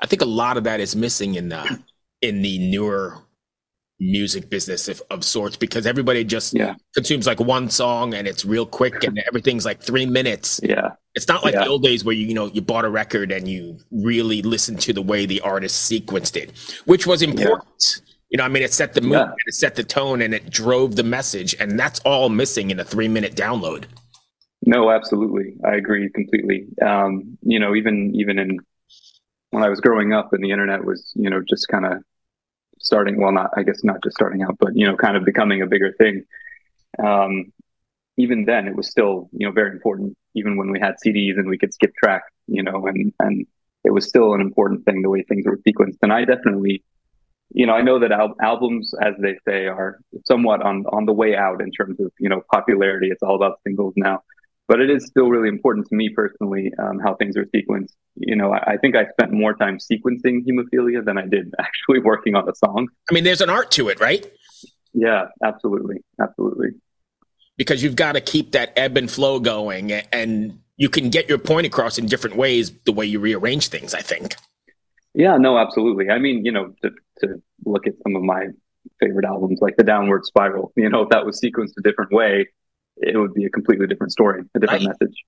I 0.00 0.06
think 0.06 0.22
a 0.22 0.26
lot 0.26 0.56
of 0.56 0.64
that 0.64 0.80
is 0.80 0.94
missing 0.94 1.34
in 1.34 1.48
the 1.48 1.82
in 2.20 2.42
the 2.42 2.58
newer 2.58 3.18
music 3.98 4.50
business 4.50 4.88
of, 4.88 5.02
of 5.10 5.24
sorts 5.24 5.56
because 5.56 5.86
everybody 5.86 6.22
just 6.22 6.54
yeah. 6.54 6.74
consumes 6.94 7.26
like 7.26 7.40
one 7.40 7.70
song 7.70 8.12
and 8.12 8.28
it's 8.28 8.44
real 8.44 8.66
quick 8.66 9.04
and 9.04 9.22
everything's 9.26 9.64
like 9.64 9.80
three 9.80 10.04
minutes. 10.04 10.60
Yeah. 10.62 10.90
It's 11.14 11.28
not 11.28 11.42
like 11.42 11.54
yeah. 11.54 11.64
the 11.64 11.70
old 11.70 11.82
days 11.82 12.04
where 12.04 12.14
you, 12.14 12.26
you 12.26 12.34
know, 12.34 12.46
you 12.46 12.60
bought 12.60 12.84
a 12.84 12.90
record 12.90 13.32
and 13.32 13.48
you 13.48 13.78
really 13.90 14.42
listened 14.42 14.80
to 14.80 14.92
the 14.92 15.00
way 15.00 15.24
the 15.24 15.40
artist 15.40 15.90
sequenced 15.90 16.36
it, 16.36 16.52
which 16.84 17.06
was 17.06 17.22
important. 17.22 17.64
Yeah. 17.78 18.02
You 18.28 18.38
know, 18.38 18.44
I 18.44 18.48
mean, 18.48 18.64
it 18.64 18.72
set 18.72 18.92
the 18.92 19.00
mood, 19.00 19.12
yeah. 19.12 19.32
it 19.46 19.54
set 19.54 19.76
the 19.76 19.84
tone, 19.84 20.20
and 20.20 20.34
it 20.34 20.50
drove 20.50 20.96
the 20.96 21.04
message, 21.04 21.54
and 21.60 21.78
that's 21.78 22.00
all 22.00 22.28
missing 22.28 22.72
in 22.72 22.80
a 22.80 22.84
three-minute 22.84 23.36
download. 23.36 23.84
No, 24.62 24.90
absolutely, 24.90 25.54
I 25.64 25.76
agree 25.76 26.10
completely. 26.10 26.66
Um, 26.84 27.38
you 27.42 27.60
know, 27.60 27.76
even 27.76 28.12
even 28.16 28.40
in 28.40 28.58
when 29.50 29.62
I 29.62 29.68
was 29.68 29.80
growing 29.80 30.12
up, 30.12 30.32
and 30.32 30.42
the 30.42 30.50
internet 30.50 30.84
was, 30.84 31.12
you 31.14 31.30
know, 31.30 31.40
just 31.48 31.68
kind 31.68 31.86
of 31.86 32.02
starting 32.86 33.20
well 33.20 33.32
not 33.32 33.50
i 33.56 33.62
guess 33.62 33.82
not 33.84 34.02
just 34.02 34.16
starting 34.16 34.42
out 34.42 34.56
but 34.58 34.74
you 34.74 34.86
know 34.86 34.96
kind 34.96 35.16
of 35.16 35.24
becoming 35.24 35.60
a 35.62 35.66
bigger 35.66 35.92
thing 35.92 36.24
um, 37.04 37.52
even 38.16 38.44
then, 38.44 38.66
it 38.66 38.76
was 38.76 38.90
still 38.90 39.28
you 39.32 39.46
know 39.46 39.52
very 39.52 39.70
important. 39.70 40.16
Even 40.34 40.56
when 40.56 40.70
we 40.70 40.80
had 40.80 40.94
CDs 41.04 41.38
and 41.38 41.48
we 41.48 41.58
could 41.58 41.72
skip 41.72 41.92
tracks, 42.02 42.30
you 42.46 42.62
know, 42.62 42.86
and 42.86 43.12
and 43.20 43.46
it 43.84 43.90
was 43.90 44.08
still 44.08 44.34
an 44.34 44.40
important 44.40 44.84
thing 44.84 45.02
the 45.02 45.10
way 45.10 45.22
things 45.22 45.44
were 45.46 45.58
sequenced. 45.58 45.98
And 46.02 46.12
I 46.12 46.24
definitely, 46.24 46.82
you 47.50 47.66
know, 47.66 47.74
I 47.74 47.82
know 47.82 47.98
that 48.00 48.12
al- 48.12 48.34
albums, 48.40 48.92
as 49.00 49.14
they 49.20 49.36
say, 49.46 49.66
are 49.66 50.00
somewhat 50.24 50.62
on 50.62 50.84
on 50.86 51.04
the 51.04 51.12
way 51.12 51.36
out 51.36 51.60
in 51.60 51.70
terms 51.70 52.00
of 52.00 52.10
you 52.18 52.28
know 52.28 52.42
popularity. 52.52 53.08
It's 53.08 53.22
all 53.22 53.36
about 53.36 53.60
singles 53.66 53.94
now 53.96 54.22
but 54.68 54.80
it 54.80 54.90
is 54.90 55.06
still 55.06 55.28
really 55.28 55.48
important 55.48 55.86
to 55.88 55.94
me 55.94 56.08
personally 56.08 56.72
um, 56.78 56.98
how 56.98 57.14
things 57.14 57.36
are 57.36 57.44
sequenced. 57.46 57.92
You 58.16 58.36
know, 58.36 58.52
I, 58.52 58.72
I, 58.72 58.76
think 58.78 58.96
I 58.96 59.06
spent 59.10 59.32
more 59.32 59.54
time 59.54 59.78
sequencing 59.78 60.44
hemophilia 60.46 61.04
than 61.04 61.18
I 61.18 61.26
did 61.26 61.52
actually 61.58 62.00
working 62.00 62.34
on 62.34 62.46
the 62.46 62.54
song. 62.54 62.88
I 63.10 63.14
mean, 63.14 63.24
there's 63.24 63.40
an 63.40 63.50
art 63.50 63.70
to 63.72 63.88
it, 63.88 64.00
right? 64.00 64.26
Yeah, 64.92 65.26
absolutely, 65.44 65.96
absolutely. 66.20 66.70
Because 67.56 67.82
you've 67.82 67.96
got 67.96 68.12
to 68.12 68.20
keep 68.20 68.52
that 68.52 68.72
ebb 68.76 68.96
and 68.96 69.10
flow 69.10 69.40
going, 69.40 69.92
and 69.92 70.60
you 70.76 70.88
can 70.88 71.08
get 71.10 71.28
your 71.28 71.38
point 71.38 71.66
across 71.66 71.98
in 71.98 72.06
different 72.06 72.36
ways 72.36 72.72
the 72.84 72.92
way 72.92 73.06
you 73.06 73.18
rearrange 73.18 73.68
things. 73.68 73.94
I 73.94 74.00
think. 74.00 74.36
Yeah, 75.14 75.38
no, 75.38 75.56
absolutely. 75.56 76.10
I 76.10 76.18
mean, 76.18 76.44
you 76.44 76.52
know, 76.52 76.74
to, 76.82 76.90
to 77.20 77.42
look 77.64 77.86
at 77.86 77.94
some 78.02 78.16
of 78.16 78.22
my 78.22 78.48
favorite 79.00 79.24
albums, 79.24 79.60
like 79.62 79.76
the 79.78 79.84
Downward 79.84 80.26
Spiral, 80.26 80.72
you 80.76 80.90
know, 80.90 81.02
if 81.02 81.08
that 81.08 81.24
was 81.24 81.40
sequenced 81.40 81.72
a 81.78 81.82
different 81.82 82.12
way, 82.12 82.48
it 82.96 83.16
would 83.16 83.34
be 83.34 83.44
a 83.44 83.50
completely 83.50 83.86
different 83.86 84.12
story, 84.12 84.42
a 84.54 84.58
different 84.58 84.86
right. 84.86 84.96
message. 85.00 85.24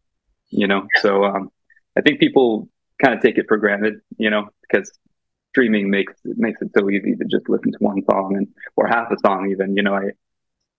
You 0.51 0.67
know, 0.67 0.87
so 1.03 1.25
um, 1.25 1.51
I 1.97 2.01
think 2.01 2.21
people 2.21 2.69
kind 3.03 3.15
of 3.15 3.21
take 3.21 3.39
it 3.39 3.47
for 3.49 3.59
granted, 3.59 4.01
you 4.17 4.31
know, 4.31 4.49
because 4.63 4.91
streaming 5.51 5.91
makes 5.91 6.15
it 6.25 6.39
makes 6.39 6.61
it 6.63 6.71
so 6.77 6.89
easy 6.91 7.15
to 7.17 7.25
just 7.25 7.49
listen 7.49 7.73
to 7.73 7.79
one 7.81 8.03
song 8.11 8.37
and 8.37 8.49
or 8.77 8.87
half 8.87 9.11
a 9.11 9.17
song 9.19 9.51
even. 9.51 9.77
You 9.77 9.83
know, 9.83 9.95
I 9.95 10.11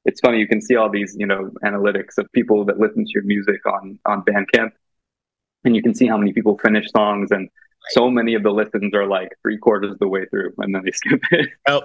it's 0.05 0.19
funny 0.21 0.39
you 0.39 0.47
can 0.47 0.61
see 0.61 0.75
all 0.75 0.89
these 0.89 1.15
you 1.17 1.27
know 1.27 1.51
analytics 1.63 2.17
of 2.17 2.31
people 2.31 2.65
that 2.65 2.79
listen 2.79 3.05
to 3.05 3.11
your 3.13 3.23
music 3.23 3.65
on 3.67 3.99
on 4.05 4.23
Bandcamp, 4.23 4.71
and 5.63 5.75
you 5.75 5.83
can 5.83 5.93
see 5.93 6.07
how 6.07 6.17
many 6.17 6.33
people 6.33 6.57
finish 6.57 6.89
songs 6.91 7.31
and 7.31 7.49
so 7.91 8.09
many 8.09 8.35
of 8.35 8.43
the 8.43 8.51
listens 8.51 8.93
are 8.93 9.07
like 9.07 9.29
three 9.41 9.57
quarters 9.57 9.91
of 9.91 9.99
the 9.99 10.07
way 10.07 10.25
through 10.25 10.53
and 10.57 10.75
then 10.75 10.83
they 10.83 10.91
skip 10.91 11.21
it. 11.31 11.49
Oh, 11.67 11.83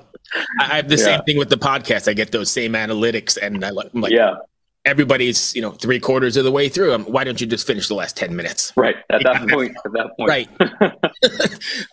I 0.61 0.77
have 0.77 0.89
the 0.89 0.97
yeah. 0.97 1.05
same 1.05 1.23
thing 1.23 1.39
with 1.39 1.51
the 1.51 1.57
podcast. 1.57 2.09
I 2.09 2.15
get 2.15 2.33
those 2.33 2.51
same 2.51 2.73
analytics 2.73 3.39
and 3.41 3.65
I 3.65 3.69
am 3.69 4.01
like, 4.01 4.13
yeah, 4.13 4.35
everybody's 4.85 5.55
you 5.55 5.63
know 5.63 5.71
three 5.73 5.99
quarters 5.99 6.37
of 6.37 6.45
the 6.45 6.53
way 6.53 6.69
through. 6.69 6.93
Um, 6.93 7.05
why 7.05 7.25
don't 7.25 7.41
you 7.41 7.47
just 7.47 7.67
finish 7.67 7.89
the 7.89 7.95
last 7.95 8.17
ten 8.17 8.35
minutes? 8.37 8.73
Right 8.77 8.97
at 9.11 9.23
that 9.23 9.49
point. 9.51 9.77
At 9.85 9.93
that 9.93 10.17
point, 10.17 10.29
right. 10.29 10.49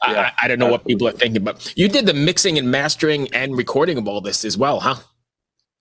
yeah, 0.07 0.31
I, 0.31 0.31
I, 0.43 0.47
don't 0.47 0.59
know 0.59 0.69
what 0.69 0.85
people 0.85 1.07
are 1.07 1.13
thinking, 1.13 1.43
but 1.43 1.73
you 1.75 1.87
did 1.87 2.05
the 2.05 2.13
mixing 2.13 2.57
and 2.57 2.69
mastering 2.69 3.33
and 3.33 3.55
recording 3.55 3.97
of 3.97 4.07
all 4.07 4.21
this 4.21 4.45
as 4.45 4.57
well, 4.57 4.79
huh? 4.79 4.95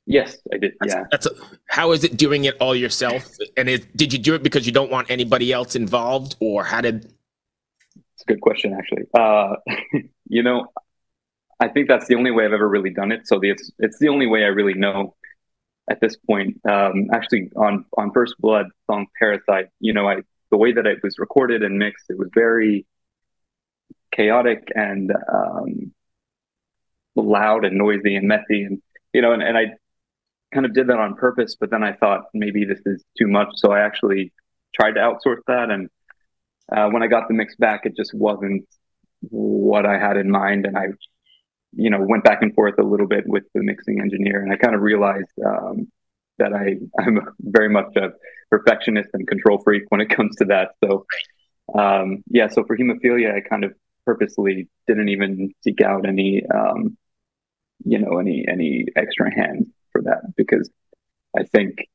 Yes, 0.06 0.38
I 0.52 0.58
did. 0.58 0.72
That's, 0.80 0.94
yeah. 0.94 1.04
That's 1.10 1.26
a, 1.26 1.30
how 1.66 1.92
is 1.92 2.04
it 2.04 2.16
doing 2.16 2.44
it 2.44 2.56
all 2.60 2.74
yourself? 2.74 3.30
And 3.56 3.68
it, 3.68 3.96
did 3.96 4.12
you 4.12 4.18
do 4.18 4.34
it 4.34 4.42
because 4.42 4.66
you 4.66 4.72
don't 4.72 4.90
want 4.90 5.10
anybody 5.10 5.52
else 5.52 5.76
involved, 5.76 6.36
or 6.40 6.64
how 6.64 6.80
did? 6.80 7.04
It's 7.04 8.22
a 8.22 8.26
good 8.26 8.40
question, 8.40 8.72
actually. 8.76 9.04
Uh, 9.14 9.54
you 10.28 10.42
know, 10.42 10.66
I 11.60 11.68
think 11.68 11.88
that's 11.88 12.08
the 12.08 12.16
only 12.16 12.30
way 12.30 12.44
I've 12.44 12.52
ever 12.52 12.68
really 12.68 12.90
done 12.90 13.12
it. 13.12 13.28
So 13.28 13.38
the, 13.38 13.50
it's 13.50 13.70
it's 13.78 13.98
the 13.98 14.08
only 14.08 14.26
way 14.26 14.44
I 14.44 14.48
really 14.48 14.74
know 14.74 15.14
at 15.90 16.00
this 16.00 16.16
point. 16.16 16.60
Um, 16.64 17.08
actually, 17.12 17.50
on 17.56 17.84
on 17.98 18.12
First 18.12 18.36
Blood 18.38 18.66
song 18.86 19.06
Parasite, 19.18 19.68
you 19.80 19.92
know, 19.92 20.08
I 20.08 20.22
the 20.50 20.56
way 20.56 20.72
that 20.72 20.86
it 20.86 21.00
was 21.02 21.18
recorded 21.18 21.62
and 21.62 21.78
mixed, 21.78 22.06
it 22.08 22.18
was 22.18 22.28
very 22.32 22.86
chaotic 24.12 24.68
and 24.74 25.12
um, 25.32 25.92
loud 27.16 27.64
and 27.64 27.76
noisy 27.76 28.14
and 28.14 28.28
messy, 28.28 28.62
and 28.62 28.80
you 29.12 29.20
know, 29.20 29.32
and, 29.32 29.42
and 29.42 29.58
I 29.58 29.74
kind 30.54 30.64
of 30.64 30.72
did 30.72 30.86
that 30.88 30.98
on 30.98 31.16
purpose. 31.16 31.56
But 31.58 31.70
then 31.70 31.82
I 31.82 31.92
thought 31.92 32.22
maybe 32.32 32.64
this 32.64 32.80
is 32.86 33.04
too 33.18 33.26
much, 33.26 33.48
so 33.56 33.72
I 33.72 33.80
actually 33.80 34.32
tried 34.74 34.92
to 34.92 35.00
outsource 35.00 35.42
that. 35.48 35.70
And 35.70 35.90
uh, 36.74 36.88
when 36.90 37.02
I 37.02 37.08
got 37.08 37.28
the 37.28 37.34
mix 37.34 37.56
back, 37.56 37.82
it 37.84 37.96
just 37.96 38.14
wasn't 38.14 38.66
what 39.20 39.84
I 39.84 39.98
had 39.98 40.16
in 40.16 40.30
mind, 40.30 40.66
and 40.66 40.78
I 40.78 40.86
you 41.72 41.90
know, 41.90 41.98
went 42.00 42.24
back 42.24 42.42
and 42.42 42.54
forth 42.54 42.74
a 42.78 42.82
little 42.82 43.06
bit 43.06 43.24
with 43.26 43.44
the 43.54 43.62
mixing 43.62 44.00
engineer, 44.00 44.42
and 44.42 44.52
I 44.52 44.56
kind 44.56 44.74
of 44.74 44.80
realized 44.80 45.30
um, 45.44 45.88
that 46.38 46.52
I 46.52 46.76
I'm 47.00 47.20
very 47.40 47.68
much 47.68 47.96
a 47.96 48.12
perfectionist 48.50 49.10
and 49.12 49.26
control 49.26 49.58
freak 49.62 49.84
when 49.88 50.00
it 50.00 50.10
comes 50.10 50.36
to 50.36 50.46
that. 50.46 50.70
So, 50.84 51.06
um, 51.78 52.24
yeah, 52.28 52.48
so 52.48 52.64
for 52.64 52.76
hemophilia, 52.76 53.34
I 53.34 53.40
kind 53.40 53.64
of 53.64 53.74
purposely 54.04 54.68
didn't 54.86 55.08
even 55.10 55.52
seek 55.62 55.80
out 55.80 56.06
any, 56.06 56.42
um, 56.52 56.96
you 57.84 57.98
know, 57.98 58.18
any 58.18 58.44
any 58.48 58.86
extra 58.96 59.32
hands 59.32 59.66
for 59.92 60.02
that 60.02 60.34
because 60.36 60.68
I 61.38 61.44
think 61.44 61.86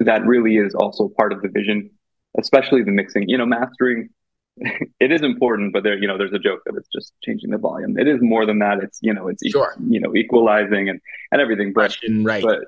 that 0.00 0.24
really 0.26 0.56
is 0.56 0.74
also 0.74 1.08
part 1.08 1.32
of 1.32 1.42
the 1.42 1.48
vision, 1.48 1.90
especially 2.38 2.82
the 2.82 2.92
mixing. 2.92 3.28
You 3.28 3.38
know, 3.38 3.46
mastering 3.46 4.10
it 4.56 5.10
is 5.10 5.22
important, 5.22 5.72
but 5.72 5.82
there, 5.82 5.98
you 5.98 6.06
know, 6.06 6.16
there's 6.16 6.32
a 6.32 6.38
joke 6.38 6.60
that 6.66 6.76
it's 6.76 6.88
just 6.94 7.12
changing 7.22 7.50
the 7.50 7.58
volume. 7.58 7.98
It 7.98 8.06
is 8.06 8.18
more 8.20 8.46
than 8.46 8.60
that. 8.60 8.82
It's, 8.82 8.98
you 9.02 9.12
know, 9.12 9.28
it's, 9.28 9.46
sure. 9.48 9.74
you 9.88 10.00
know, 10.00 10.14
equalizing 10.14 10.88
and, 10.88 11.00
and 11.32 11.40
everything. 11.40 11.72
But, 11.72 11.96
right. 12.22 12.42
but 12.42 12.60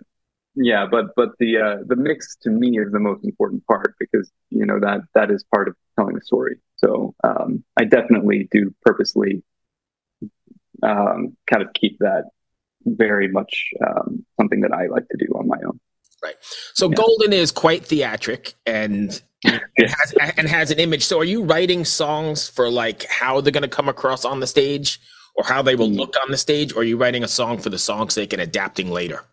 yeah, 0.56 0.86
but, 0.90 1.14
but 1.14 1.30
the, 1.38 1.58
uh, 1.58 1.76
the 1.86 1.96
mix 1.96 2.36
to 2.42 2.50
me 2.50 2.78
is 2.78 2.90
the 2.90 2.98
most 2.98 3.24
important 3.24 3.64
part 3.66 3.94
because, 4.00 4.30
you 4.50 4.66
know, 4.66 4.80
that, 4.80 5.02
that 5.14 5.30
is 5.30 5.44
part 5.54 5.68
of 5.68 5.76
telling 5.96 6.14
the 6.14 6.22
story. 6.22 6.56
So, 6.76 7.14
um, 7.22 7.62
I 7.76 7.84
definitely 7.84 8.48
do 8.50 8.74
purposely, 8.84 9.44
um, 10.82 11.36
kind 11.46 11.62
of 11.62 11.72
keep 11.72 11.98
that 12.00 12.24
very 12.84 13.28
much, 13.28 13.70
um, 13.86 14.24
something 14.40 14.60
that 14.62 14.72
I 14.72 14.86
like 14.86 15.08
to 15.08 15.16
do 15.18 15.32
on 15.34 15.46
my 15.46 15.58
own. 15.64 15.78
Right. 16.22 16.36
So 16.74 16.88
yeah. 16.88 16.94
Golden 16.94 17.32
is 17.32 17.52
quite 17.52 17.84
theatric 17.84 18.54
and 18.64 19.20
and, 19.44 19.60
has, 19.78 20.14
and 20.36 20.48
has 20.48 20.70
an 20.70 20.78
image. 20.78 21.04
So, 21.04 21.20
are 21.20 21.24
you 21.24 21.44
writing 21.44 21.84
songs 21.84 22.48
for 22.48 22.70
like 22.70 23.04
how 23.04 23.40
they're 23.40 23.52
going 23.52 23.62
to 23.62 23.68
come 23.68 23.88
across 23.88 24.24
on 24.24 24.40
the 24.40 24.46
stage, 24.46 25.00
or 25.34 25.44
how 25.44 25.62
they 25.62 25.74
will 25.74 25.88
mm. 25.88 25.96
look 25.96 26.14
on 26.24 26.30
the 26.30 26.38
stage, 26.38 26.72
or 26.72 26.80
are 26.80 26.84
you 26.84 26.96
writing 26.96 27.22
a 27.22 27.28
song 27.28 27.58
for 27.58 27.70
the 27.70 27.78
song's 27.78 28.14
sake 28.14 28.32
and 28.32 28.42
adapting 28.42 28.90
later? 28.90 29.24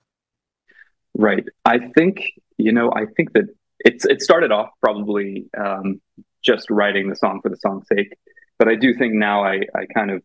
Right. 1.16 1.46
I 1.66 1.80
think 1.80 2.24
you 2.58 2.72
know. 2.72 2.92
I 2.94 3.06
think 3.16 3.34
that 3.34 3.46
it's 3.80 4.06
it 4.06 4.22
started 4.22 4.52
off 4.52 4.70
probably 4.82 5.46
um, 5.58 6.02
just 6.44 6.70
writing 6.70 7.10
the 7.10 7.16
song 7.16 7.40
for 7.42 7.50
the 7.50 7.58
song's 7.58 7.88
sake, 7.88 8.16
but 8.60 8.68
I 8.68 8.75
do 8.75 8.94
think 8.94 9.13
now 9.13 9.44
I 9.44 9.62
I 9.75 9.86
kind 9.94 10.12
of 10.12 10.22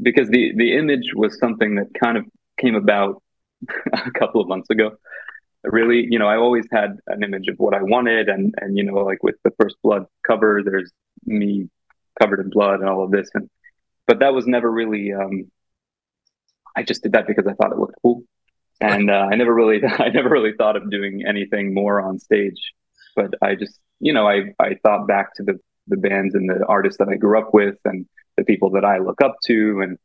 because 0.00 0.28
the 0.28 0.52
the 0.56 0.76
image 0.76 1.12
was 1.14 1.38
something 1.38 1.76
that 1.76 1.94
kind 1.94 2.16
of 2.18 2.24
came 2.58 2.74
about 2.74 3.22
a 3.92 4.10
couple 4.10 4.40
of 4.40 4.48
months 4.48 4.70
ago 4.70 4.96
really, 5.64 6.06
you 6.10 6.18
know, 6.18 6.26
I 6.26 6.36
always 6.36 6.66
had 6.70 6.98
an 7.06 7.22
image 7.22 7.48
of 7.48 7.58
what 7.58 7.74
I 7.74 7.82
wanted, 7.82 8.28
and 8.28 8.54
and 8.60 8.76
you 8.76 8.84
know, 8.84 8.94
like 8.94 9.22
with 9.22 9.36
the 9.44 9.52
first 9.60 9.76
blood 9.82 10.06
cover, 10.26 10.62
there's 10.64 10.90
me 11.24 11.68
covered 12.20 12.40
in 12.40 12.50
blood 12.50 12.80
and 12.80 12.88
all 12.88 13.04
of 13.04 13.10
this, 13.10 13.30
and 13.34 13.48
but 14.06 14.20
that 14.20 14.34
was 14.34 14.46
never 14.46 14.70
really. 14.70 15.12
Um, 15.12 15.50
I 16.74 16.82
just 16.82 17.02
did 17.02 17.12
that 17.12 17.26
because 17.26 17.46
I 17.46 17.52
thought 17.52 17.72
it 17.72 17.78
looked 17.78 17.96
cool, 18.02 18.22
and 18.80 19.10
uh, 19.10 19.28
I 19.30 19.36
never 19.36 19.54
really, 19.54 19.80
I 19.98 20.08
never 20.08 20.28
really 20.28 20.54
thought 20.56 20.76
of 20.76 20.90
doing 20.90 21.24
anything 21.26 21.74
more 21.74 22.00
on 22.00 22.18
stage. 22.18 22.72
But 23.14 23.34
I 23.42 23.54
just, 23.54 23.78
you 24.00 24.12
know, 24.12 24.26
I 24.26 24.54
I 24.58 24.76
thought 24.82 25.06
back 25.06 25.34
to 25.36 25.42
the 25.42 25.60
the 25.88 25.96
bands 25.96 26.34
and 26.34 26.48
the 26.48 26.64
artists 26.66 26.98
that 26.98 27.08
I 27.08 27.16
grew 27.16 27.38
up 27.38 27.54
with, 27.54 27.76
and 27.84 28.06
the 28.36 28.44
people 28.44 28.70
that 28.70 28.84
I 28.84 28.98
look 28.98 29.20
up 29.22 29.36
to, 29.44 29.80
and 29.82 29.98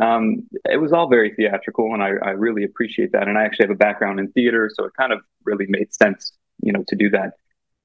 um, 0.00 0.48
it 0.68 0.80
was 0.80 0.92
all 0.92 1.08
very 1.08 1.34
theatrical, 1.34 1.94
and 1.94 2.02
I, 2.02 2.10
I, 2.22 2.30
really 2.30 2.64
appreciate 2.64 3.12
that. 3.12 3.28
And 3.28 3.38
I 3.38 3.44
actually 3.44 3.66
have 3.66 3.74
a 3.74 3.78
background 3.78 4.18
in 4.18 4.32
theater, 4.32 4.68
so 4.74 4.84
it 4.86 4.92
kind 4.98 5.12
of 5.12 5.20
really 5.44 5.66
made 5.68 5.94
sense, 5.94 6.32
you 6.60 6.72
know, 6.72 6.84
to 6.88 6.96
do 6.96 7.10
that. 7.10 7.34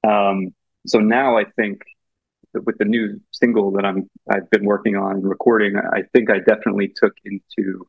Um, 0.08 0.52
so 0.86 0.98
now 0.98 1.38
I 1.38 1.44
think 1.44 1.82
with 2.52 2.78
the 2.78 2.84
new 2.84 3.20
single 3.30 3.70
that 3.72 3.84
I'm 3.84 4.10
I've 4.28 4.50
been 4.50 4.64
working 4.64 4.96
on 4.96 5.16
and 5.16 5.28
recording, 5.28 5.76
I 5.76 6.02
think 6.12 6.30
I 6.30 6.38
definitely 6.38 6.92
took 6.94 7.12
into 7.24 7.86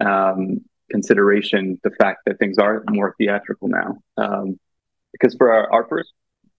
um, 0.00 0.64
consideration 0.90 1.78
the 1.84 1.90
fact 1.90 2.20
that 2.26 2.38
things 2.38 2.58
are 2.58 2.82
more 2.88 3.14
theatrical 3.18 3.68
now. 3.68 3.98
Um, 4.16 4.58
because 5.12 5.34
for 5.34 5.52
our, 5.52 5.70
our 5.70 5.86
first 5.88 6.12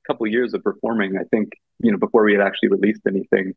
couple 0.05 0.27
of 0.27 0.31
years 0.31 0.53
of 0.53 0.63
performing, 0.63 1.17
I 1.17 1.23
think 1.31 1.53
you 1.79 1.91
know 1.91 1.97
before 1.97 2.23
we 2.23 2.33
had 2.33 2.41
actually 2.41 2.69
released 2.69 3.01
anything 3.07 3.55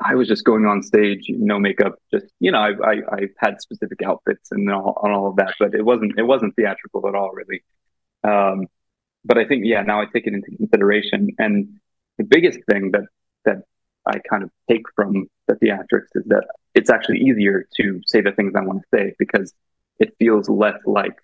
I 0.00 0.14
was 0.14 0.28
just 0.28 0.44
going 0.44 0.64
on 0.66 0.82
stage, 0.82 1.26
no 1.28 1.58
makeup, 1.58 1.96
just 2.12 2.26
you 2.40 2.52
know, 2.52 2.58
I 2.58 2.70
I, 2.70 2.94
I 3.12 3.20
had 3.38 3.60
specific 3.60 4.02
outfits 4.02 4.50
and 4.50 4.70
all, 4.70 5.00
and 5.02 5.12
all 5.12 5.28
of 5.28 5.36
that, 5.36 5.54
but 5.58 5.74
it 5.74 5.84
wasn't 5.84 6.18
it 6.18 6.24
wasn't 6.24 6.54
theatrical 6.56 7.06
at 7.08 7.14
all, 7.14 7.32
really. 7.32 7.62
Um, 8.24 8.66
but 9.24 9.38
I 9.38 9.44
think 9.44 9.64
yeah, 9.64 9.82
now 9.82 10.00
I 10.00 10.06
take 10.06 10.26
it 10.26 10.34
into 10.34 10.50
consideration, 10.56 11.28
and 11.38 11.80
the 12.16 12.24
biggest 12.24 12.60
thing 12.70 12.92
that 12.92 13.04
that 13.44 13.62
I 14.06 14.18
kind 14.30 14.42
of 14.42 14.50
take 14.68 14.82
from 14.94 15.26
the 15.46 15.54
theatrics 15.54 16.08
is 16.14 16.24
that 16.26 16.46
it's 16.74 16.90
actually 16.90 17.18
easier 17.20 17.66
to 17.76 18.00
say 18.06 18.20
the 18.20 18.32
things 18.32 18.54
I 18.54 18.62
want 18.62 18.82
to 18.82 18.96
say 18.96 19.14
because 19.18 19.52
it 19.98 20.14
feels 20.18 20.48
less 20.48 20.78
like 20.86 21.16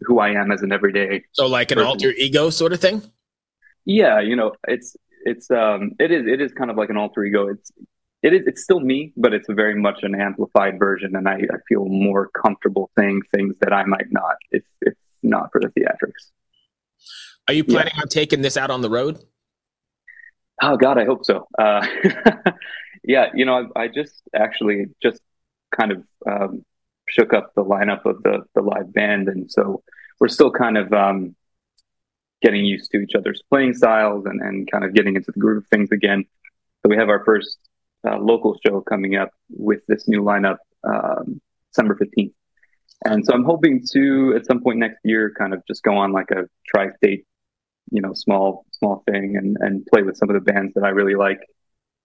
who 0.00 0.18
I 0.18 0.30
am 0.30 0.52
as 0.52 0.62
an 0.62 0.72
everyday. 0.72 1.24
So 1.32 1.46
like 1.46 1.70
an 1.70 1.78
person. 1.78 1.88
alter 1.88 2.10
ego 2.10 2.50
sort 2.50 2.72
of 2.72 2.80
thing. 2.80 3.02
Yeah, 3.84 4.20
you 4.20 4.36
know, 4.36 4.52
it's 4.68 4.96
it's 5.24 5.50
um 5.50 5.92
it 5.98 6.10
is 6.10 6.26
it 6.26 6.40
is 6.40 6.52
kind 6.52 6.70
of 6.70 6.76
like 6.76 6.90
an 6.90 6.96
alter 6.96 7.24
ego. 7.24 7.48
It's 7.48 7.72
it 8.22 8.32
is 8.32 8.46
it's 8.46 8.62
still 8.62 8.80
me, 8.80 9.12
but 9.16 9.32
it's 9.32 9.46
very 9.50 9.74
much 9.74 10.02
an 10.02 10.14
amplified 10.14 10.78
version, 10.78 11.16
and 11.16 11.28
I, 11.28 11.34
I 11.34 11.56
feel 11.68 11.86
more 11.86 12.28
comfortable 12.28 12.90
saying 12.98 13.22
things 13.34 13.54
that 13.60 13.72
I 13.72 13.84
might 13.84 14.10
not 14.10 14.36
if 14.50 14.62
it's 14.80 15.00
not 15.22 15.50
for 15.50 15.60
the 15.60 15.68
theatrics. 15.68 16.30
Are 17.48 17.54
you 17.54 17.64
planning 17.64 17.92
yeah. 17.96 18.02
on 18.02 18.08
taking 18.08 18.40
this 18.40 18.56
out 18.56 18.70
on 18.70 18.80
the 18.80 18.90
road? 18.90 19.18
Oh 20.60 20.76
God, 20.76 20.98
I 20.98 21.04
hope 21.04 21.24
so. 21.24 21.48
Uh, 21.58 21.84
yeah, 23.04 23.30
you 23.34 23.44
know, 23.44 23.68
I, 23.74 23.82
I, 23.82 23.88
just 23.88 24.22
actually 24.34 24.86
just 25.02 25.20
kind 25.76 25.90
of 25.90 26.04
um, 26.30 26.64
shook 27.08 27.32
up 27.32 27.52
the 27.56 27.64
lineup 27.64 28.04
of 28.04 28.22
the 28.22 28.44
the 28.54 28.62
live 28.62 28.92
band, 28.92 29.28
and 29.28 29.50
so 29.50 29.82
we're 30.20 30.28
still 30.28 30.52
kind 30.52 30.78
of 30.78 30.92
um, 30.92 31.34
getting 32.40 32.64
used 32.64 32.92
to 32.92 32.98
each 32.98 33.16
other's 33.16 33.42
playing 33.50 33.74
styles 33.74 34.26
and, 34.26 34.40
and 34.40 34.70
kind 34.70 34.84
of 34.84 34.94
getting 34.94 35.16
into 35.16 35.32
the 35.32 35.40
groove 35.40 35.64
of 35.64 35.66
things 35.68 35.90
again. 35.90 36.24
So 36.82 36.88
we 36.88 36.96
have 36.96 37.08
our 37.08 37.24
first 37.24 37.58
uh, 38.06 38.18
local 38.18 38.58
show 38.64 38.80
coming 38.80 39.16
up 39.16 39.30
with 39.50 39.80
this 39.86 40.08
new 40.08 40.22
lineup 40.22 40.58
um, 40.84 41.40
December 41.70 41.96
15th. 41.96 42.32
And 43.04 43.24
so 43.24 43.32
I'm 43.32 43.44
hoping 43.44 43.84
to, 43.92 44.34
at 44.36 44.46
some 44.46 44.62
point 44.62 44.78
next 44.78 44.98
year, 45.04 45.32
kind 45.36 45.54
of 45.54 45.62
just 45.66 45.82
go 45.82 45.96
on 45.96 46.12
like 46.12 46.30
a 46.30 46.48
tri-state, 46.66 47.24
you 47.90 48.00
know, 48.00 48.12
small, 48.14 48.64
small 48.72 49.02
thing 49.10 49.36
and, 49.36 49.56
and 49.60 49.84
play 49.86 50.02
with 50.02 50.16
some 50.16 50.30
of 50.30 50.34
the 50.34 50.52
bands 50.52 50.74
that 50.74 50.84
I 50.84 50.90
really 50.90 51.16
like 51.16 51.40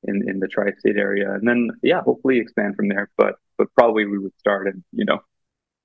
in, 0.03 0.27
in 0.27 0.39
the 0.39 0.47
tri-state 0.47 0.97
area. 0.97 1.33
And 1.33 1.47
then, 1.47 1.69
yeah, 1.83 2.01
hopefully 2.01 2.39
expand 2.39 2.75
from 2.75 2.89
there. 2.89 3.11
But, 3.15 3.35
but 3.57 3.67
probably 3.75 4.05
we 4.05 4.17
would 4.17 4.37
start 4.39 4.67
in, 4.67 4.83
you 4.91 5.05
know, 5.05 5.19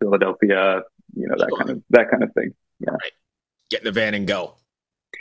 Philadelphia, 0.00 0.82
you 1.14 1.28
know, 1.28 1.34
that 1.36 1.50
kind 1.58 1.70
of, 1.70 1.82
that 1.90 2.10
kind 2.10 2.22
of 2.22 2.32
thing. 2.32 2.54
Yeah. 2.80 2.92
Right. 2.92 3.12
Get 3.70 3.80
in 3.80 3.84
the 3.84 3.92
van 3.92 4.14
and 4.14 4.26
go. 4.26 4.54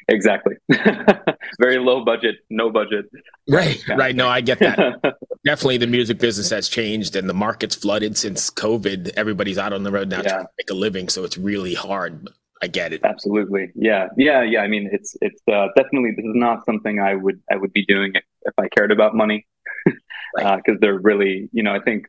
Exactly. 0.07 0.55
Very 1.59 1.79
low 1.79 2.03
budget, 2.03 2.37
no 2.49 2.69
budget. 2.69 3.05
Right, 3.49 3.81
right. 3.89 4.15
No, 4.15 4.27
I 4.27 4.41
get 4.41 4.59
that. 4.59 5.17
Definitely 5.45 5.77
the 5.77 5.87
music 5.87 6.19
business 6.19 6.49
has 6.49 6.69
changed 6.69 7.15
and 7.15 7.29
the 7.29 7.33
market's 7.33 7.75
flooded 7.75 8.17
since 8.17 8.49
COVID. 8.49 9.13
Everybody's 9.15 9.57
out 9.57 9.73
on 9.73 9.83
the 9.83 9.91
road 9.91 10.09
now 10.09 10.21
yeah. 10.21 10.39
to 10.39 10.49
make 10.57 10.69
a 10.69 10.73
living. 10.73 11.09
So 11.09 11.23
it's 11.23 11.37
really 11.37 11.73
hard. 11.73 12.29
I 12.61 12.67
get 12.67 12.93
it. 12.93 13.01
Absolutely. 13.03 13.71
Yeah. 13.73 14.09
Yeah. 14.17 14.43
Yeah. 14.43 14.61
I 14.61 14.67
mean, 14.67 14.89
it's, 14.91 15.15
it's 15.21 15.41
uh, 15.51 15.67
definitely, 15.75 16.11
this 16.15 16.25
is 16.25 16.35
not 16.35 16.63
something 16.65 16.99
I 16.99 17.15
would, 17.15 17.41
I 17.51 17.57
would 17.57 17.73
be 17.73 17.85
doing 17.85 18.11
if, 18.13 18.23
if 18.43 18.53
I 18.59 18.67
cared 18.69 18.91
about 18.91 19.15
money. 19.15 19.47
Because 19.85 19.99
right. 20.37 20.61
uh, 20.69 20.73
they're 20.79 20.99
really, 20.99 21.49
you 21.51 21.63
know, 21.63 21.73
I 21.73 21.79
think 21.79 22.05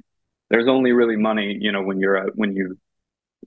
there's 0.51 0.69
only 0.69 0.93
really 0.93 1.17
money, 1.17 1.57
you 1.59 1.73
know, 1.73 1.83
when 1.83 1.99
you're, 1.99 2.17
a, 2.17 2.27
when 2.35 2.55
you 2.55 2.77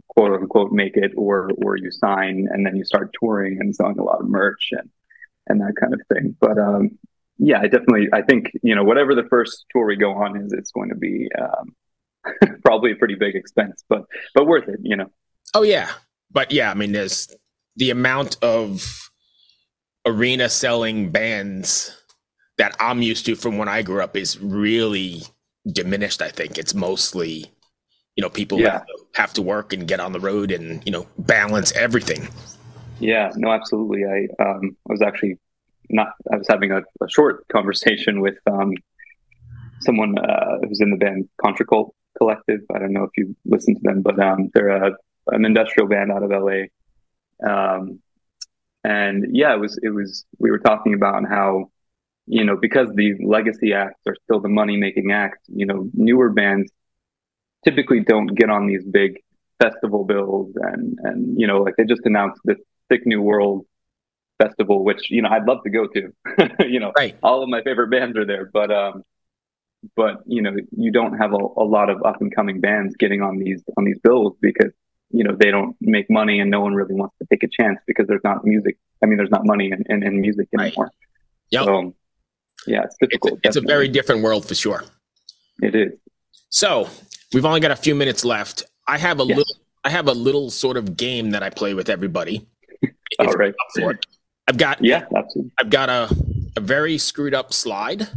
quote 0.08 0.39
unquote 0.39 0.71
make 0.71 0.95
it 0.97 1.12
or 1.15 1.49
or 1.63 1.77
you 1.77 1.91
sign 1.91 2.47
and 2.51 2.65
then 2.65 2.75
you 2.75 2.84
start 2.84 3.13
touring 3.19 3.58
and 3.60 3.75
selling 3.75 3.99
a 3.99 4.03
lot 4.03 4.19
of 4.19 4.27
merch 4.27 4.69
and 4.71 4.89
and 5.47 5.62
that 5.62 5.73
kind 5.79 5.93
of 5.93 6.01
thing. 6.08 6.36
But 6.39 6.58
um 6.58 6.97
yeah 7.38 7.60
i 7.60 7.63
definitely 7.63 8.08
i 8.13 8.21
think 8.21 8.51
you 8.63 8.75
know 8.75 8.84
whatever 8.84 9.13
the 9.13 9.27
first 9.29 9.65
tour 9.71 9.86
we 9.86 9.95
go 9.95 10.13
on 10.13 10.38
is 10.38 10.53
it's 10.53 10.71
going 10.71 10.89
to 10.89 10.95
be 10.95 11.29
um 11.39 11.75
probably 12.65 12.91
a 12.91 12.95
pretty 12.95 13.15
big 13.15 13.36
expense 13.36 13.84
but 13.89 14.03
but 14.34 14.47
worth 14.47 14.67
it 14.67 14.79
you 14.81 14.95
know. 14.95 15.10
Oh 15.53 15.63
yeah. 15.63 15.89
But 16.31 16.51
yeah 16.51 16.71
i 16.71 16.73
mean 16.73 16.91
there's 16.91 17.34
the 17.75 17.89
amount 17.89 18.38
of 18.41 19.10
arena 20.05 20.49
selling 20.49 21.12
bands 21.12 21.95
that 22.58 22.75
i'm 22.79 23.01
used 23.01 23.25
to 23.25 23.36
from 23.36 23.58
when 23.58 23.67
i 23.67 23.81
grew 23.81 24.01
up 24.01 24.15
is 24.15 24.39
really 24.39 25.23
diminished 25.71 26.21
i 26.21 26.29
think. 26.29 26.58
It's 26.58 26.73
mostly 26.73 27.51
you 28.15 28.21
know 28.21 28.30
people 28.30 28.60
yeah. 28.60 28.71
have, 28.71 28.86
to, 28.86 29.06
have 29.13 29.34
to 29.34 29.41
work 29.41 29.73
and 29.73 29.88
get 29.88 29.99
on 29.99 30.12
the 30.12 30.19
road 30.19 30.51
and 30.51 30.82
you 30.86 30.91
know 30.91 31.06
balance 31.17 31.71
everything 31.73 32.28
yeah 32.99 33.32
no 33.36 33.51
absolutely 33.51 34.04
i 34.06 34.43
um 34.43 34.75
i 34.89 34.91
was 34.91 35.01
actually 35.01 35.38
not 35.89 36.10
i 36.32 36.38
was 36.38 36.47
having 36.49 36.71
a, 36.71 36.80
a 36.80 37.10
short 37.10 37.47
conversation 37.51 38.21
with 38.21 38.38
um 38.47 38.73
someone 39.86 40.17
uh, 40.17 40.58
who's 40.67 40.82
in 40.82 40.89
the 40.89 40.97
band 40.97 41.30
Contra 41.41 41.65
Cult 41.65 41.93
Collective. 42.17 42.62
I 42.73 42.80
don't 42.80 42.93
know 42.93 43.04
if 43.04 43.12
you 43.17 43.36
listen 43.45 43.75
to 43.75 43.82
them, 43.82 44.01
but 44.01 44.19
um, 44.19 44.49
they're 44.54 44.69
a, 44.69 44.91
an 45.28 45.45
industrial 45.45 45.88
band 45.88 46.12
out 46.12 46.23
of 46.23 46.32
LA. 46.32 46.65
Um, 47.47 47.99
and 48.84 49.28
yeah, 49.32 49.54
it 49.54 49.60
was 49.60 49.80
it 49.82 49.89
was 49.89 50.25
we 50.39 50.51
were 50.51 50.60
talking 50.60 50.93
about 50.93 51.28
how 51.28 51.71
you 52.28 52.43
know 52.43 52.56
because 52.56 52.89
the 52.93 53.13
legacy 53.23 53.73
acts 53.73 54.01
are 54.08 54.15
still 54.23 54.39
the 54.39 54.49
money 54.49 54.78
making 54.78 55.12
acts. 55.12 55.39
You 55.47 55.65
know, 55.65 55.89
newer 55.93 56.30
bands 56.30 56.71
typically 57.65 57.99
don't 57.99 58.28
get 58.28 58.49
on 58.49 58.67
these 58.67 58.84
big 58.84 59.21
festival 59.62 60.04
bills 60.04 60.51
and 60.56 60.99
and 61.04 61.39
you 61.39 61.47
know 61.47 61.62
like 61.62 61.75
they 61.78 61.86
just 61.86 62.01
announced 62.06 62.39
this 62.45 62.58
Sick 62.91 63.06
New 63.06 63.21
World 63.21 63.65
festival 64.41 64.84
which 64.84 65.10
you 65.10 65.21
know 65.21 65.30
I'd 65.30 65.45
love 65.45 65.63
to 65.63 65.69
go 65.69 65.88
to 65.88 66.12
you 66.67 66.80
know 66.80 66.91
right. 66.97 67.17
all 67.23 67.41
of 67.41 67.49
my 67.49 67.62
favorite 67.62 67.89
bands 67.89 68.17
are 68.17 68.25
there 68.25 68.49
but 68.51 68.71
um 68.71 69.04
but 69.95 70.21
you 70.25 70.41
know 70.41 70.51
you 70.75 70.91
don't 70.91 71.17
have 71.17 71.34
a, 71.34 71.38
a 71.38 71.63
lot 71.63 71.89
of 71.89 72.04
up 72.04 72.21
and 72.21 72.34
coming 72.36 72.60
bands 72.60 72.95
getting 72.97 73.21
on 73.21 73.38
these 73.38 73.63
on 73.78 73.86
these 73.86 73.99
bills 74.04 74.34
because 74.41 74.71
you 75.12 75.23
know 75.23 75.36
they 75.39 75.51
don't 75.51 75.75
make 75.80 76.10
money 76.10 76.39
and 76.39 76.51
no 76.51 76.60
one 76.60 76.73
really 76.73 76.93
wants 76.93 77.15
to 77.19 77.28
take 77.30 77.43
a 77.43 77.47
chance 77.47 77.80
because 77.88 78.08
there's 78.08 78.23
not 78.23 78.43
music 78.43 78.78
I 79.01 79.06
mean 79.06 79.17
there's 79.17 79.32
not 79.32 79.45
money 79.45 79.71
in, 79.71 79.84
in, 79.89 80.04
in 80.04 80.19
music 80.19 80.49
anymore 80.60 80.86
right. 80.86 80.91
yep. 81.51 81.63
so 81.63 81.95
yeah 82.67 82.84
it's 82.84 82.97
difficult 82.99 83.39
it's, 83.43 83.56
it's 83.56 83.58
a 83.58 83.62
very 83.62 83.88
different 83.88 84.21
world 84.21 84.45
for 84.45 84.56
sure 84.56 84.84
it 85.62 85.75
is 85.75 85.93
so 86.49 86.89
We've 87.33 87.45
only 87.45 87.59
got 87.59 87.71
a 87.71 87.75
few 87.75 87.95
minutes 87.95 88.23
left. 88.23 88.63
I 88.88 88.97
have 88.97 89.19
a 89.19 89.25
yes. 89.25 89.38
little 89.38 89.55
I 89.83 89.89
have 89.89 90.07
a 90.07 90.13
little 90.13 90.49
sort 90.49 90.77
of 90.77 90.97
game 90.97 91.31
that 91.31 91.43
I 91.43 91.49
play 91.49 91.73
with 91.73 91.89
everybody. 91.89 92.47
All 93.19 93.27
right. 93.33 93.53
I've 94.47 94.57
got 94.57 94.83
yeah, 94.83 95.05
absolutely. 95.15 95.51
I've 95.59 95.69
got 95.69 95.89
a, 95.89 96.15
a 96.55 96.59
very 96.59 96.97
screwed 96.97 97.33
up 97.33 97.53
slide. 97.53 98.07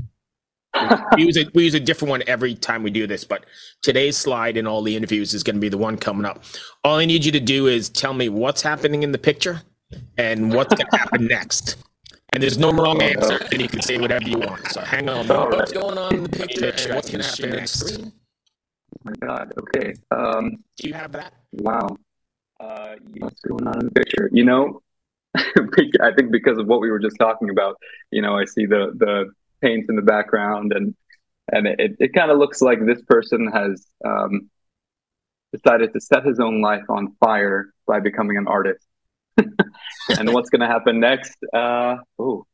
we 1.16 1.24
use 1.24 1.36
a 1.36 1.46
we 1.54 1.64
use 1.64 1.74
a 1.74 1.80
different 1.80 2.10
one 2.10 2.22
every 2.26 2.54
time 2.54 2.82
we 2.82 2.90
do 2.90 3.06
this, 3.06 3.24
but 3.24 3.46
today's 3.82 4.16
slide 4.16 4.56
in 4.56 4.66
all 4.66 4.82
the 4.82 4.94
interviews 4.94 5.34
is 5.34 5.42
going 5.42 5.56
to 5.56 5.60
be 5.60 5.68
the 5.68 5.78
one 5.78 5.96
coming 5.96 6.24
up. 6.24 6.44
All 6.84 6.96
I 6.96 7.04
need 7.04 7.24
you 7.24 7.32
to 7.32 7.40
do 7.40 7.66
is 7.66 7.88
tell 7.88 8.12
me 8.12 8.28
what's 8.28 8.62
happening 8.62 9.02
in 9.02 9.12
the 9.12 9.18
picture 9.18 9.62
and 10.16 10.52
what's 10.52 10.74
going 10.74 10.86
to 10.90 10.96
happen 10.96 11.26
next. 11.26 11.76
And 12.34 12.42
there's 12.42 12.58
no 12.58 12.72
wrong 12.72 13.00
answer, 13.00 13.38
and 13.50 13.60
you 13.60 13.68
can 13.68 13.80
say 13.80 13.96
whatever 13.96 14.28
you 14.28 14.38
want. 14.38 14.68
So 14.68 14.82
hang 14.82 15.08
on. 15.08 15.26
What's 15.28 15.72
going 15.72 15.96
on 15.96 16.14
in 16.14 16.22
the 16.24 16.28
picture 16.28 16.68
and 16.68 16.94
what's 16.94 17.10
going 17.10 17.22
to 17.22 17.28
happen 17.28 17.50
next? 17.50 18.00
My 19.08 19.26
god. 19.26 19.52
Okay. 19.58 19.94
Um, 20.10 20.56
Do 20.76 20.88
you 20.88 20.94
have 20.94 21.12
that? 21.12 21.32
Wow. 21.52 21.96
Uh, 22.60 22.96
what's 23.18 23.40
going 23.40 23.66
on 23.66 23.80
in 23.80 23.86
the 23.86 23.92
picture? 23.92 24.28
You 24.32 24.44
know, 24.44 24.82
I 25.36 26.12
think 26.16 26.32
because 26.32 26.58
of 26.58 26.66
what 26.66 26.80
we 26.80 26.90
were 26.90 26.98
just 26.98 27.16
talking 27.18 27.50
about, 27.50 27.76
you 28.10 28.22
know, 28.22 28.36
I 28.36 28.44
see 28.44 28.66
the 28.66 28.92
the 28.96 29.30
paint 29.60 29.86
in 29.88 29.96
the 29.96 30.02
background, 30.02 30.72
and 30.72 30.94
and 31.52 31.66
it 31.66 31.96
it 31.98 32.12
kind 32.12 32.30
of 32.30 32.38
looks 32.38 32.60
like 32.60 32.84
this 32.84 33.02
person 33.02 33.50
has 33.52 33.86
um, 34.04 34.50
decided 35.52 35.92
to 35.92 36.00
set 36.00 36.24
his 36.24 36.40
own 36.40 36.60
life 36.60 36.84
on 36.88 37.14
fire 37.20 37.72
by 37.86 38.00
becoming 38.00 38.36
an 38.36 38.48
artist. 38.48 38.84
and 39.38 40.32
what's 40.32 40.50
going 40.50 40.60
to 40.60 40.66
happen 40.66 40.98
next? 40.98 41.36
Uh, 41.54 41.98
oh, 42.18 42.44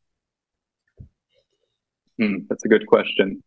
hmm, 2.18 2.38
that's 2.48 2.64
a 2.64 2.68
good 2.68 2.86
question. 2.86 3.42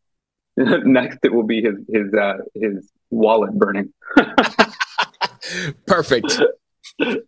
Next, 0.57 1.19
it 1.23 1.31
will 1.31 1.45
be 1.45 1.61
his 1.61 1.75
his 1.87 2.11
uh, 2.15 2.37
his 2.55 2.91
wallet 3.09 3.53
burning. 3.53 3.93
Perfect. 5.87 6.41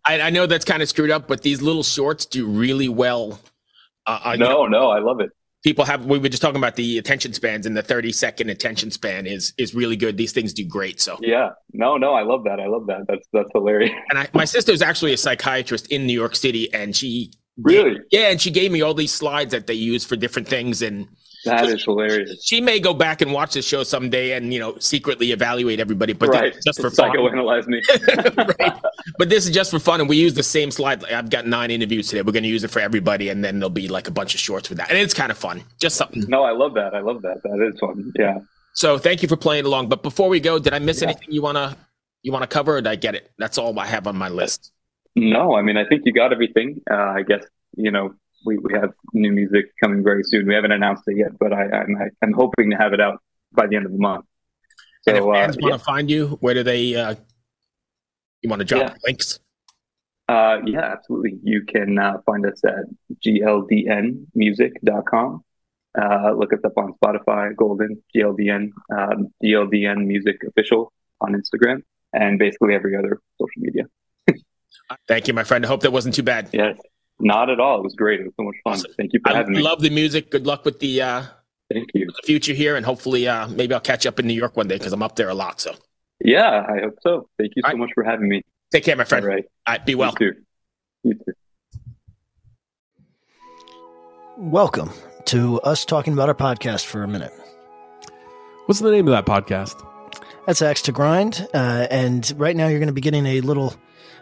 I, 0.05 0.21
I, 0.21 0.29
know 0.29 0.45
that's 0.45 0.65
kind 0.65 0.81
of 0.81 0.89
screwed 0.89 1.11
up, 1.11 1.27
but 1.27 1.41
these 1.41 1.61
little 1.61 1.83
shorts 1.83 2.25
do 2.25 2.45
really 2.47 2.89
well. 2.89 3.39
Uh, 4.05 4.35
no, 4.37 4.65
know, 4.65 4.67
no, 4.67 4.89
I 4.89 4.99
love 4.99 5.19
it. 5.19 5.29
People 5.63 5.85
have. 5.85 6.05
We 6.05 6.17
were 6.19 6.29
just 6.29 6.41
talking 6.41 6.57
about 6.57 6.77
the 6.77 6.97
attention 6.97 7.33
spans, 7.33 7.65
and 7.65 7.75
the 7.75 7.83
thirty 7.83 8.13
second 8.13 8.49
attention 8.49 8.91
span 8.91 9.27
is 9.27 9.53
is 9.57 9.75
really 9.75 9.97
good. 9.97 10.15
These 10.15 10.31
things 10.31 10.53
do 10.53 10.65
great. 10.65 11.01
So 11.01 11.17
yeah, 11.21 11.49
no, 11.73 11.97
no, 11.97 12.13
I 12.13 12.23
love 12.23 12.45
that. 12.45 12.61
I 12.61 12.67
love 12.67 12.87
that. 12.87 13.01
That's 13.07 13.27
that's 13.33 13.49
hilarious. 13.53 13.91
And 14.09 14.19
I, 14.19 14.29
my 14.33 14.45
sister's 14.45 14.81
actually 14.81 15.13
a 15.13 15.17
psychiatrist 15.17 15.91
in 15.91 16.07
New 16.07 16.13
York 16.13 16.37
City, 16.37 16.73
and 16.73 16.95
she 16.95 17.33
really, 17.61 17.99
yeah, 18.09 18.29
and 18.29 18.39
she 18.39 18.51
gave 18.51 18.71
me 18.71 18.81
all 18.81 18.93
these 18.93 19.13
slides 19.13 19.51
that 19.51 19.67
they 19.67 19.73
use 19.73 20.05
for 20.05 20.15
different 20.15 20.47
things, 20.47 20.81
and 20.81 21.09
that 21.45 21.65
is 21.67 21.83
hilarious. 21.83 22.43
She 22.43 22.61
may 22.61 22.79
go 22.79 22.93
back 22.93 23.21
and 23.21 23.31
watch 23.31 23.53
the 23.53 23.61
show 23.61 23.83
someday 23.83 24.33
and 24.33 24.53
you 24.53 24.59
know 24.59 24.77
secretly 24.79 25.31
evaluate 25.31 25.79
everybody, 25.79 26.13
but 26.13 26.29
right. 26.29 26.55
just 26.65 26.81
for 26.81 26.89
fun. 26.89 27.11
Psychoanalyze 27.11 27.67
me. 27.67 27.81
right. 28.59 28.81
But 29.17 29.29
this 29.29 29.45
is 29.45 29.51
just 29.51 29.71
for 29.71 29.79
fun, 29.79 29.99
and 30.01 30.09
we 30.09 30.17
use 30.17 30.33
the 30.33 30.43
same 30.43 30.71
slide. 30.71 31.03
I've 31.05 31.29
got 31.29 31.47
nine 31.47 31.71
interviews 31.71 32.09
today. 32.09 32.21
We're 32.21 32.33
going 32.33 32.43
to 32.43 32.49
use 32.49 32.63
it 32.63 32.69
for 32.69 32.79
everybody, 32.79 33.29
and 33.29 33.43
then 33.43 33.59
there'll 33.59 33.69
be 33.69 33.87
like 33.87 34.07
a 34.07 34.11
bunch 34.11 34.33
of 34.33 34.39
shorts 34.39 34.69
with 34.69 34.77
that, 34.77 34.89
and 34.89 34.97
it's 34.97 35.13
kind 35.13 35.31
of 35.31 35.37
fun. 35.37 35.63
Just 35.79 35.95
something. 35.95 36.25
No, 36.27 36.43
I 36.43 36.51
love 36.51 36.73
that. 36.75 36.93
I 36.93 36.99
love 36.99 37.21
that. 37.21 37.41
That 37.43 37.71
is 37.73 37.79
fun. 37.79 38.11
Yeah. 38.17 38.39
So 38.73 38.97
thank 38.97 39.21
you 39.21 39.27
for 39.27 39.37
playing 39.37 39.65
along. 39.65 39.89
But 39.89 40.03
before 40.03 40.29
we 40.29 40.39
go, 40.39 40.59
did 40.59 40.73
I 40.73 40.79
miss 40.79 41.01
yeah. 41.01 41.09
anything 41.09 41.31
you 41.31 41.41
wanna 41.41 41.75
you 42.21 42.31
wanna 42.31 42.47
cover? 42.47 42.77
Or 42.77 42.81
did 42.81 42.89
I 42.89 42.95
get 42.95 43.15
it? 43.15 43.31
That's 43.37 43.57
all 43.57 43.77
I 43.79 43.85
have 43.85 44.07
on 44.07 44.15
my 44.15 44.29
list. 44.29 44.71
No, 45.15 45.55
I 45.55 45.61
mean 45.61 45.77
I 45.77 45.85
think 45.85 46.03
you 46.05 46.13
got 46.13 46.31
everything. 46.31 46.81
Uh, 46.89 46.95
I 46.95 47.23
guess 47.23 47.43
you 47.75 47.91
know 47.91 48.13
we, 48.45 48.57
we 48.57 48.73
have 48.73 48.93
new 49.13 49.31
music 49.31 49.71
coming 49.81 50.03
very 50.03 50.23
soon. 50.23 50.47
We 50.47 50.53
haven't 50.53 50.71
announced 50.71 51.03
it 51.07 51.17
yet, 51.17 51.37
but 51.39 51.51
I, 51.53 51.69
I'm, 51.69 51.97
I'm 52.21 52.33
hoping 52.33 52.69
to 52.71 52.77
have 52.77 52.93
it 52.93 53.01
out 53.01 53.21
by 53.51 53.67
the 53.67 53.75
end 53.75 53.85
of 53.85 53.91
the 53.91 53.97
month. 53.97 54.25
So, 55.01 55.11
and 55.11 55.17
if 55.17 55.25
fans 55.33 55.57
uh, 55.57 55.59
want 55.61 55.73
to 55.73 55.79
find 55.79 56.09
you, 56.09 56.37
where 56.41 56.53
do 56.53 56.63
they? 56.63 56.95
Uh, 56.95 57.15
you 58.41 58.49
want 58.49 58.59
to 58.59 58.65
drop 58.65 58.81
yeah. 58.81 58.93
links? 59.05 59.39
Uh, 60.27 60.57
yeah, 60.65 60.81
absolutely. 60.81 61.39
You 61.43 61.63
can 61.65 61.97
uh, 61.97 62.17
find 62.25 62.45
us 62.45 62.61
at 62.63 62.83
gldnmusic.com. 63.25 65.43
Uh, 65.99 66.31
look 66.37 66.53
us 66.53 66.59
up 66.63 66.77
on 66.77 66.93
Spotify, 67.03 67.55
Golden, 67.55 67.99
GLDN, 68.15 68.69
um, 68.95 69.33
GLDN 69.43 70.05
Music 70.05 70.43
Official 70.47 70.93
on 71.19 71.33
Instagram, 71.33 71.81
and 72.13 72.37
basically 72.37 72.75
every 72.75 72.95
other 72.95 73.19
social 73.41 73.61
media. 73.61 73.85
Thank 75.07 75.27
you, 75.27 75.33
my 75.33 75.43
friend. 75.43 75.65
I 75.65 75.67
hope 75.67 75.81
that 75.81 75.91
wasn't 75.91 76.13
too 76.13 76.21
bad. 76.21 76.49
Yes, 76.53 76.77
not 77.19 77.49
at 77.49 77.59
all. 77.59 77.79
It 77.79 77.83
was 77.83 77.95
great. 77.95 78.19
It 78.19 78.23
was 78.23 78.33
so 78.37 78.43
much 78.43 78.55
fun. 78.63 78.73
Awesome. 78.73 78.91
Thank 78.97 79.13
you 79.13 79.19
for 79.23 79.31
I 79.31 79.37
having 79.37 79.53
me. 79.53 79.61
love 79.61 79.81
the 79.81 79.89
music. 79.89 80.31
Good 80.31 80.45
luck 80.47 80.65
with 80.65 80.79
the 80.79 81.01
uh, 81.01 81.23
Thank 81.71 81.89
you. 81.93 82.07
The 82.07 82.21
future 82.25 82.53
here, 82.53 82.75
and 82.75 82.85
hopefully, 82.85 83.27
uh, 83.27 83.47
maybe 83.47 83.73
I'll 83.73 83.79
catch 83.79 84.05
up 84.05 84.19
in 84.19 84.25
New 84.25 84.33
York 84.33 84.57
one 84.57 84.67
day 84.67 84.77
because 84.77 84.91
I'm 84.91 85.03
up 85.03 85.15
there 85.15 85.29
a 85.29 85.35
lot. 85.35 85.61
So. 85.61 85.75
Yeah, 86.19 86.65
I 86.67 86.79
hope 86.81 86.95
so. 87.01 87.29
Thank 87.37 87.53
you 87.55 87.61
all 87.63 87.69
so 87.69 87.73
right. 87.73 87.79
much 87.79 87.91
for 87.93 88.03
having 88.03 88.27
me. 88.27 88.41
Take 88.71 88.83
care, 88.83 88.95
my 88.95 89.03
friend. 89.03 89.23
All 89.23 89.31
right. 89.31 89.45
All 89.67 89.73
right 89.75 89.85
be 89.85 89.95
well. 89.95 90.13
You 90.19 90.33
too. 90.33 90.39
You 91.03 91.13
too. 91.13 91.33
Welcome 94.37 94.89
to 95.25 95.61
us 95.61 95.85
talking 95.85 96.13
about 96.13 96.27
our 96.27 96.35
podcast 96.35 96.85
for 96.85 97.03
a 97.03 97.07
minute. 97.07 97.33
What's 98.65 98.79
the 98.79 98.91
name 98.91 99.07
of 99.07 99.11
that 99.11 99.25
podcast? 99.25 99.85
That's 100.47 100.61
Axe 100.61 100.81
to 100.83 100.91
Grind, 100.91 101.47
uh, 101.53 101.87
and 101.91 102.33
right 102.37 102.55
now 102.55 102.67
you're 102.67 102.79
going 102.79 102.87
to 102.87 102.93
be 102.93 103.01
getting 103.01 103.25
a 103.25 103.41
little, 103.41 103.75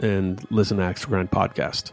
and 0.00 0.44
listen 0.50 0.78
to 0.78 0.82
Axe 0.84 1.04
Grind 1.04 1.30
podcast. 1.30 1.92